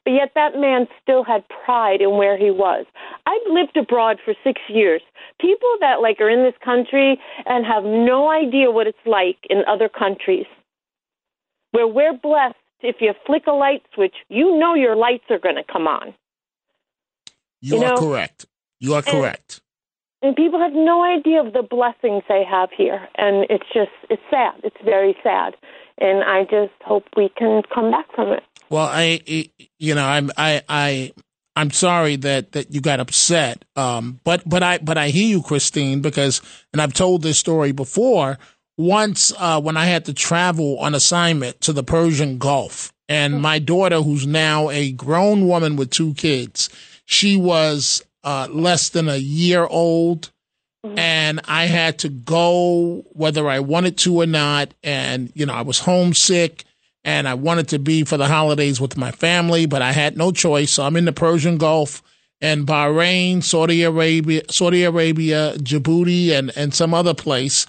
[0.06, 2.86] But yet that man still had pride in where he was.
[3.26, 5.02] I've lived abroad for six years.
[5.40, 9.64] People that like are in this country and have no idea what it's like in
[9.66, 10.46] other countries
[11.74, 12.56] where we're blessed.
[12.82, 16.14] If you flick a light switch, you know your lights are going to come on.
[17.62, 18.46] You, You are know, correct.
[18.80, 19.60] You are and- correct.
[20.22, 23.10] And people have no idea of the blessings they have here.
[23.18, 24.54] And it's just, it's sad.
[24.64, 25.56] It's very sad.
[25.98, 28.44] And I just hope we can come back from it.
[28.70, 29.50] Well, I, I-
[29.80, 31.12] you know, I'm, I, I,
[31.56, 33.64] I'm sorry that that you got upset.
[33.76, 36.42] Um, but but I but I hear you, Christine, because
[36.74, 38.40] and I've told this story before.
[38.78, 43.60] Once uh, when I had to travel on assignment to the Persian Gulf, and my
[43.60, 46.70] daughter, who's now a grown woman with two kids,
[47.06, 50.32] she was uh, less than a year old
[50.84, 54.74] and I had to go whether I wanted to or not.
[54.84, 56.66] And, you know, I was homesick
[57.04, 60.32] and I wanted to be for the holidays with my family, but I had no
[60.32, 60.72] choice.
[60.72, 62.02] So I'm in the Persian Gulf
[62.42, 67.66] and Bahrain, Saudi Arabia, Saudi Arabia, Djibouti, and, and some other place.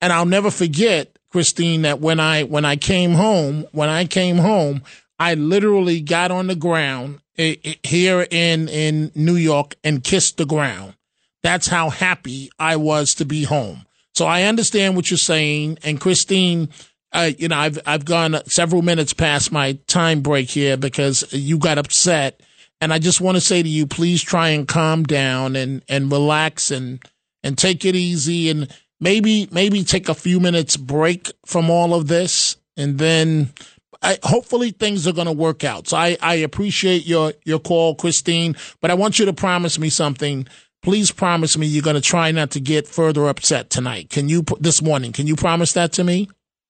[0.00, 4.36] And I'll never forget, Christine, that when I, when I came home, when I came
[4.38, 4.82] home,
[5.18, 10.94] I literally got on the ground here in, in New York and kissed the ground.
[11.42, 13.86] That's how happy I was to be home.
[14.14, 15.78] So I understand what you're saying.
[15.84, 16.70] And Christine,
[17.12, 21.58] uh, you know, I've I've gone several minutes past my time break here because you
[21.58, 22.40] got upset,
[22.80, 26.10] and I just want to say to you, please try and calm down and and
[26.10, 27.00] relax and
[27.42, 28.68] and take it easy and
[29.00, 33.52] maybe maybe take a few minutes break from all of this, and then.
[34.00, 35.88] I, hopefully things are going to work out.
[35.88, 39.88] So I, I appreciate your, your call, Christine, but I want you to promise me
[39.88, 40.46] something.
[40.82, 44.08] Please promise me you're going to try not to get further upset tonight.
[44.08, 46.28] Can you, this morning, can you promise that to me?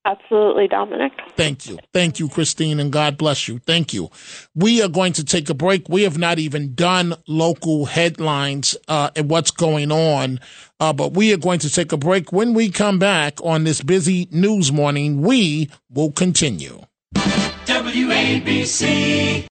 [0.08, 1.12] Absolutely, Dominic.
[1.36, 1.78] Thank you.
[1.92, 3.58] Thank you, Christine, and God bless you.
[3.58, 4.08] Thank you.
[4.54, 5.86] We are going to take a break.
[5.86, 10.40] We have not even done local headlines uh, and what's going on,
[10.80, 12.32] uh, but we are going to take a break.
[12.32, 16.80] When we come back on this busy news morning, we will continue.
[17.66, 19.44] WABC.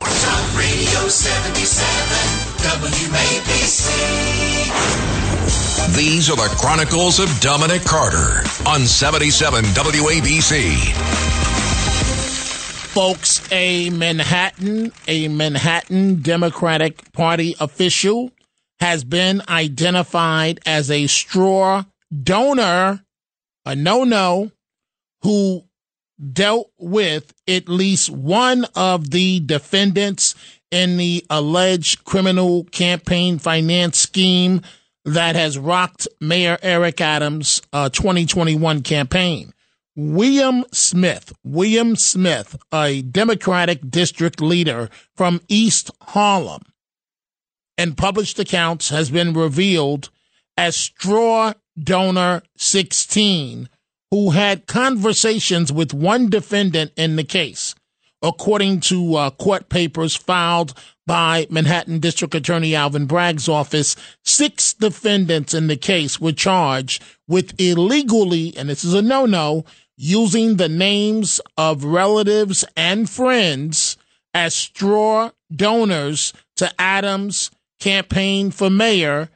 [0.00, 3.88] Talk Radio 77, WABC.
[5.96, 10.94] These are the Chronicles of Dominic Carter on 77 WABC.
[12.98, 18.32] folks, a Manhattan, a Manhattan Democratic Party official
[18.80, 21.84] has been identified as a straw
[22.22, 23.04] donor,
[23.64, 24.50] a no-no,
[25.22, 25.62] who
[26.32, 30.34] dealt with at least one of the defendants
[30.70, 34.60] in the alleged criminal campaign finance scheme
[35.04, 39.52] that has rocked Mayor Eric Adams' uh, 2021 campaign.
[39.96, 46.62] William Smith, William Smith, a Democratic district leader from East Harlem,
[47.76, 50.10] and published accounts has been revealed
[50.56, 53.68] as straw donor 16
[54.10, 57.74] who had conversations with one defendant in the case,
[58.22, 60.74] according to uh, court papers filed
[61.06, 63.96] by Manhattan District Attorney Alvin Bragg's office.
[64.24, 69.64] Six defendants in the case were charged with illegally, and this is a no no,
[69.96, 73.96] using the names of relatives and friends
[74.34, 77.50] as straw donors to Adams'
[77.80, 79.30] campaign for mayor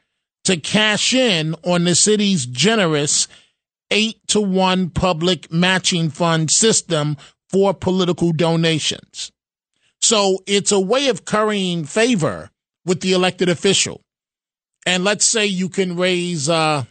[0.44, 3.28] to cash in on the city's generous
[3.90, 7.16] eight to one public matching fund system
[7.52, 9.30] for political donations.
[10.00, 12.50] So it's a way of currying favor
[12.84, 14.00] with the elected official.
[14.84, 16.84] And let's say you can raise uh,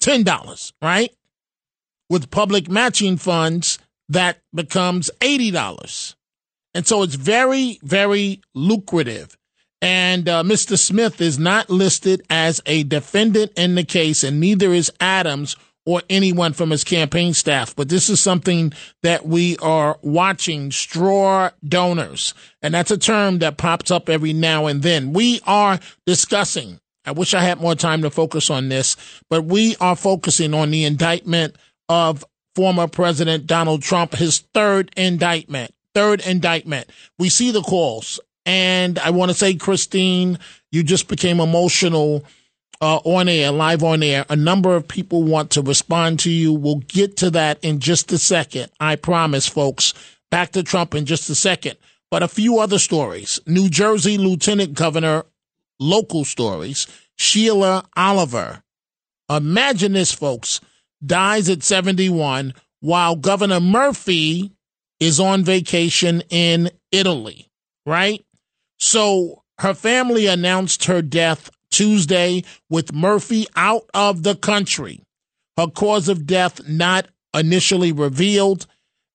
[0.00, 1.14] $10, right?
[2.08, 6.16] With public matching funds, that becomes $80.
[6.74, 9.36] And so it's very, very lucrative.
[9.82, 10.76] And uh, Mr.
[10.76, 15.56] Smith is not listed as a defendant in the case, and neither is Adams
[15.90, 17.74] or anyone from his campaign staff.
[17.74, 18.72] But this is something
[19.02, 22.32] that we are watching straw donors.
[22.62, 25.12] And that's a term that pops up every now and then.
[25.12, 26.78] We are discussing.
[27.04, 28.96] I wish I had more time to focus on this,
[29.28, 31.56] but we are focusing on the indictment
[31.88, 32.24] of
[32.54, 35.72] former President Donald Trump, his third indictment.
[35.92, 36.88] Third indictment.
[37.18, 38.20] We see the calls.
[38.46, 40.38] And I want to say, Christine,
[40.70, 42.24] you just became emotional
[42.80, 44.24] uh, on air, live on air.
[44.28, 46.52] A number of people want to respond to you.
[46.52, 48.70] We'll get to that in just a second.
[48.80, 49.92] I promise, folks.
[50.30, 51.76] Back to Trump in just a second.
[52.10, 53.40] But a few other stories.
[53.46, 55.24] New Jersey Lieutenant Governor,
[55.78, 56.86] local stories.
[57.16, 58.62] Sheila Oliver.
[59.28, 60.60] Imagine this, folks.
[61.04, 64.52] Dies at 71 while Governor Murphy
[64.98, 67.50] is on vacation in Italy,
[67.86, 68.24] right?
[68.78, 75.02] So her family announced her death Tuesday with Murphy out of the country.
[75.56, 78.66] Her cause of death not initially revealed,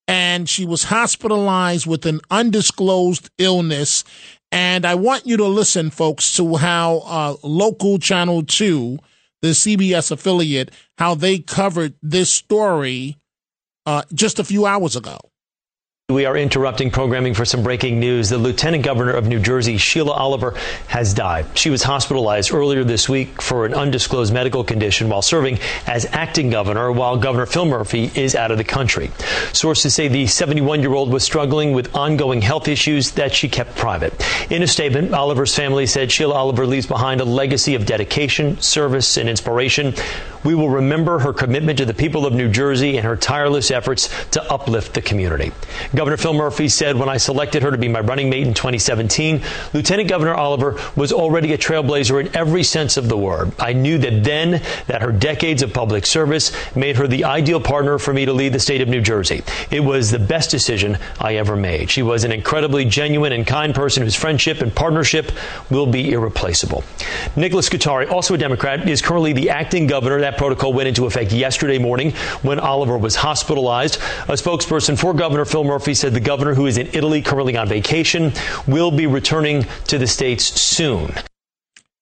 [0.07, 4.03] and she was hospitalized with an undisclosed illness.
[4.51, 8.99] And I want you to listen, folks, to how uh, local Channel 2,
[9.41, 13.17] the CBS affiliate, how they covered this story
[13.85, 15.19] uh, just a few hours ago.
[16.11, 18.29] We are interrupting programming for some breaking news.
[18.29, 20.51] The Lieutenant Governor of New Jersey, Sheila Oliver,
[20.85, 21.47] has died.
[21.57, 26.51] She was hospitalized earlier this week for an undisclosed medical condition while serving as acting
[26.51, 29.09] governor while Governor Phil Murphy is out of the country.
[29.51, 33.75] Sources say the 71 year old was struggling with ongoing health issues that she kept
[33.75, 34.13] private.
[34.51, 39.17] In a statement, Oliver's family said Sheila Oliver leaves behind a legacy of dedication, service,
[39.17, 39.95] and inspiration.
[40.43, 44.07] We will remember her commitment to the people of New Jersey and her tireless efforts
[44.29, 45.51] to uplift the community.
[45.95, 49.41] Governor Phil Murphy said when I selected her to be my running mate in 2017,
[49.73, 53.51] Lieutenant Governor Oliver was already a trailblazer in every sense of the word.
[53.59, 57.97] I knew that then that her decades of public service made her the ideal partner
[57.97, 59.43] for me to lead the state of New Jersey.
[59.71, 61.89] It was the best decision I ever made.
[61.89, 65.31] She was an incredibly genuine and kind person whose friendship and partnership
[65.69, 66.83] will be irreplaceable.
[67.35, 70.19] Nicholas Scutari, also a Democrat, is currently the acting governor.
[70.19, 73.95] That protocol went into effect yesterday morning when Oliver was hospitalized.
[74.27, 77.67] A spokesperson for Governor Phil Murphy said the governor, who is in Italy currently on
[77.67, 78.33] vacation,
[78.67, 81.13] will be returning to the states soon.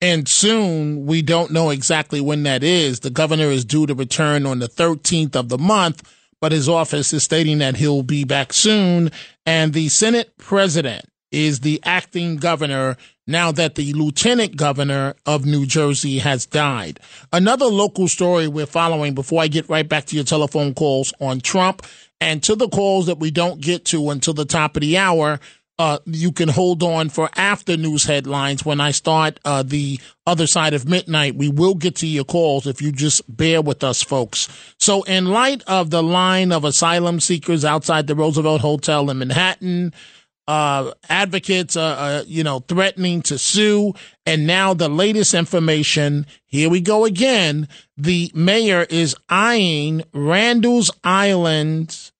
[0.01, 2.99] And soon, we don't know exactly when that is.
[2.99, 6.03] The governor is due to return on the 13th of the month,
[6.41, 9.11] but his office is stating that he'll be back soon.
[9.45, 15.65] And the Senate president is the acting governor now that the lieutenant governor of New
[15.65, 16.99] Jersey has died.
[17.31, 21.39] Another local story we're following before I get right back to your telephone calls on
[21.39, 21.85] Trump
[22.23, 25.41] and to the calls that we don't get to until the top of the hour.
[25.77, 30.47] Uh, you can hold on for after news headlines when I start uh, the other
[30.47, 31.35] side of midnight.
[31.35, 34.47] We will get to your calls if you just bear with us, folks.
[34.79, 39.93] So, in light of the line of asylum seekers outside the Roosevelt Hotel in Manhattan,
[40.47, 43.93] uh, advocates, uh, uh, you know, threatening to sue.
[44.25, 46.25] And now the latest information.
[46.45, 47.67] Here we go again.
[47.97, 52.11] The mayor is eyeing Randall's Island,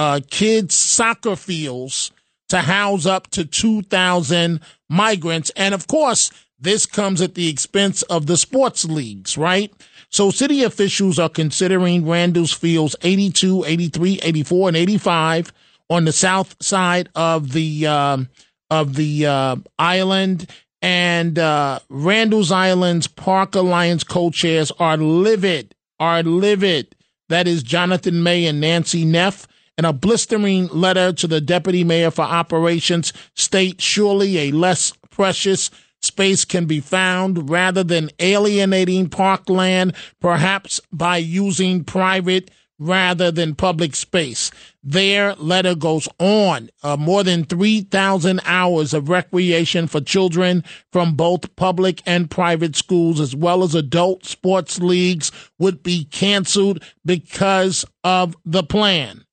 [0.00, 2.10] uh, kids soccer fields
[2.48, 5.50] to house up to 2,000 migrants.
[5.56, 9.70] And of course, this comes at the expense of the sports leagues, right?
[10.08, 15.52] So city officials are considering Randall's fields 82, 83, 84, and 85
[15.90, 18.30] on the south side of the um,
[18.70, 20.48] of the uh, island,
[20.80, 26.96] And uh, Randall's Island's Park Alliance co chairs are livid, are livid.
[27.28, 29.46] That is Jonathan May and Nancy Neff.
[29.80, 35.70] In a blistering letter to the deputy mayor for operations, state surely a less precious
[36.02, 43.96] space can be found rather than alienating parkland, perhaps by using private rather than public
[43.96, 44.50] space.
[44.84, 46.68] Their letter goes on.
[46.82, 50.62] Uh, more than 3,000 hours of recreation for children
[50.92, 56.84] from both public and private schools, as well as adult sports leagues, would be canceled
[57.02, 59.24] because of the plan.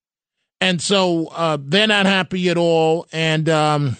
[0.59, 3.07] And so uh, they're not happy at all.
[3.11, 3.97] And um,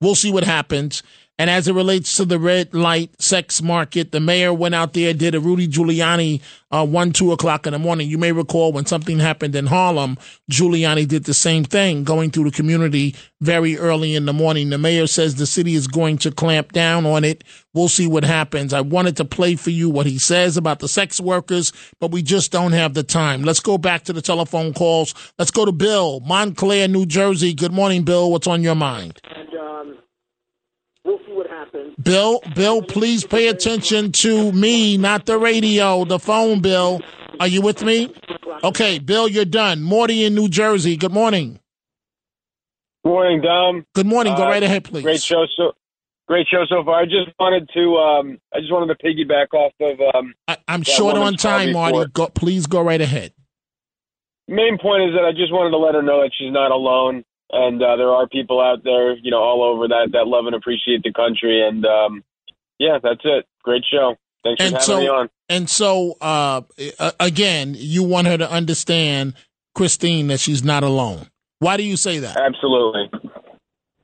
[0.00, 1.02] we'll see what happens.
[1.40, 5.14] And as it relates to the red light sex market, the mayor went out there,
[5.14, 8.10] did a Rudy Giuliani uh, one, two o'clock in the morning.
[8.10, 10.18] You may recall when something happened in Harlem,
[10.52, 14.68] Giuliani did the same thing, going through the community very early in the morning.
[14.68, 17.42] The mayor says the city is going to clamp down on it.
[17.72, 18.74] We'll see what happens.
[18.74, 22.22] I wanted to play for you what he says about the sex workers, but we
[22.22, 23.44] just don't have the time.
[23.44, 25.14] Let's go back to the telephone calls.
[25.38, 27.54] Let's go to Bill, Montclair, New Jersey.
[27.54, 28.30] Good morning, Bill.
[28.30, 29.18] What's on your mind?
[31.04, 31.94] And we'll see what happens.
[32.02, 37.00] Bill, Bill, please pay attention to me, not the radio, the phone, Bill.
[37.38, 38.12] Are you with me?
[38.62, 39.82] Okay, Bill, you're done.
[39.82, 40.96] Morty in New Jersey.
[40.96, 41.58] Good morning.
[43.04, 43.86] Good Morning, Dom.
[43.94, 44.34] Good morning.
[44.34, 45.02] Go Uh, right ahead, please.
[45.02, 45.72] Great show so
[46.28, 47.00] great show so far.
[47.00, 50.82] I just wanted to um I just wanted to piggyback off of um I, I'm
[50.82, 51.92] short on time, call Marty.
[51.94, 52.06] before.
[52.08, 53.32] Go, please go right ahead.
[54.48, 57.24] Main point is that I just wanted to let her know that she's not alone
[57.52, 60.54] and uh, there are people out there, you know, all over that that love and
[60.54, 62.24] appreciate the country and um
[62.78, 63.46] yeah, that's it.
[63.62, 64.16] Great show.
[64.42, 65.28] Thanks for And having so, me on.
[65.50, 66.62] and so, uh,
[67.20, 69.34] again, you want her to understand,
[69.74, 71.26] Christine, that she's not alone.
[71.58, 72.38] Why do you say that?
[72.38, 73.10] Absolutely.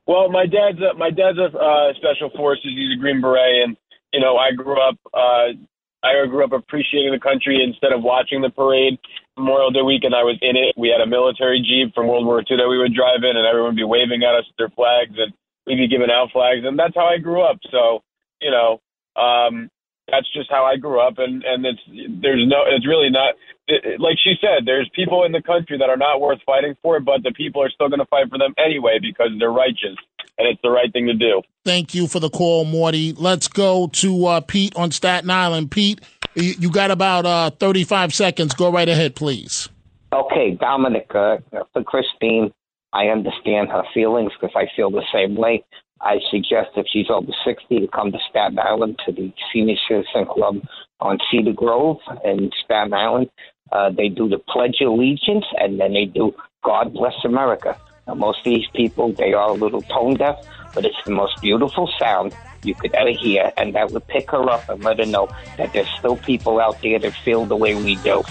[0.05, 2.65] Well, my dad's a, my dad's a uh, special forces.
[2.75, 3.75] He's a Green Beret, and
[4.13, 5.57] you know I grew up uh,
[6.03, 8.99] I grew up appreciating the country instead of watching the parade.
[9.37, 10.75] Memorial Day weekend, I was in it.
[10.77, 13.45] We had a military jeep from World War II that we would drive in, and
[13.45, 15.33] everyone would be waving at us their flags, and
[15.65, 17.57] we'd be giving out flags, and that's how I grew up.
[17.71, 18.01] So,
[18.41, 18.81] you know,
[19.15, 19.69] um,
[20.09, 21.81] that's just how I grew up, and and it's
[22.21, 23.35] there's no, it's really not
[23.67, 24.65] it, like she said.
[24.65, 27.69] There's people in the country that are not worth fighting for, but the people are
[27.69, 29.99] still going to fight for them anyway because they're righteous,
[30.37, 31.41] and it's the right thing to do.
[31.65, 33.13] Thank you for the call, Morty.
[33.13, 35.71] Let's go to uh, Pete on Staten Island.
[35.71, 36.01] Pete,
[36.35, 38.53] you, you got about uh, 35 seconds.
[38.53, 39.69] Go right ahead, please.
[40.13, 41.37] Okay, Dominic, uh,
[41.73, 42.53] for Christine,
[42.93, 45.65] I understand her feelings because I feel the same way.
[45.99, 50.25] I suggest if she's over 60 to come to Staten Island to the Senior Citizen
[50.25, 50.57] Club
[50.99, 53.29] on Cedar Grove in Staten Island.
[53.71, 56.33] Uh, they do the Pledge of Allegiance and then they do
[56.63, 57.77] God Bless America.
[58.07, 60.37] Now, most of these people, they are a little tone deaf,
[60.73, 64.49] but it's the most beautiful sound you could ever hear, and that would pick her
[64.49, 67.75] up and let her know that there's still people out there that feel the way
[67.75, 68.23] we do.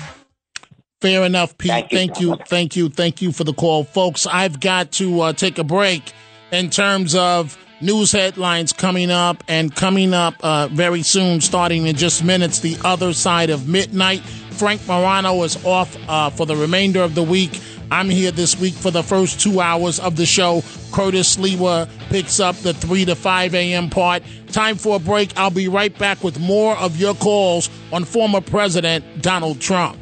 [1.01, 1.71] Fair enough, Pete.
[1.71, 4.27] Thank you, Thank you, thank you, thank you for the call, folks.
[4.27, 6.13] I've got to uh, take a break
[6.51, 11.97] in terms of news headlines coming up and coming up uh, very soon, starting in
[11.97, 12.61] just minutes.
[12.61, 14.21] The other side of midnight.
[14.21, 17.61] Frank Morano is off uh, for the remainder of the week.
[17.91, 20.63] I'm here this week for the first two hours of the show.
[20.93, 23.91] Curtis Sliwa picks up the 3 to 5 a.m.
[23.91, 24.23] part.
[24.49, 25.37] Time for a break.
[25.37, 29.99] I'll be right back with more of your calls on former President Donald Trump.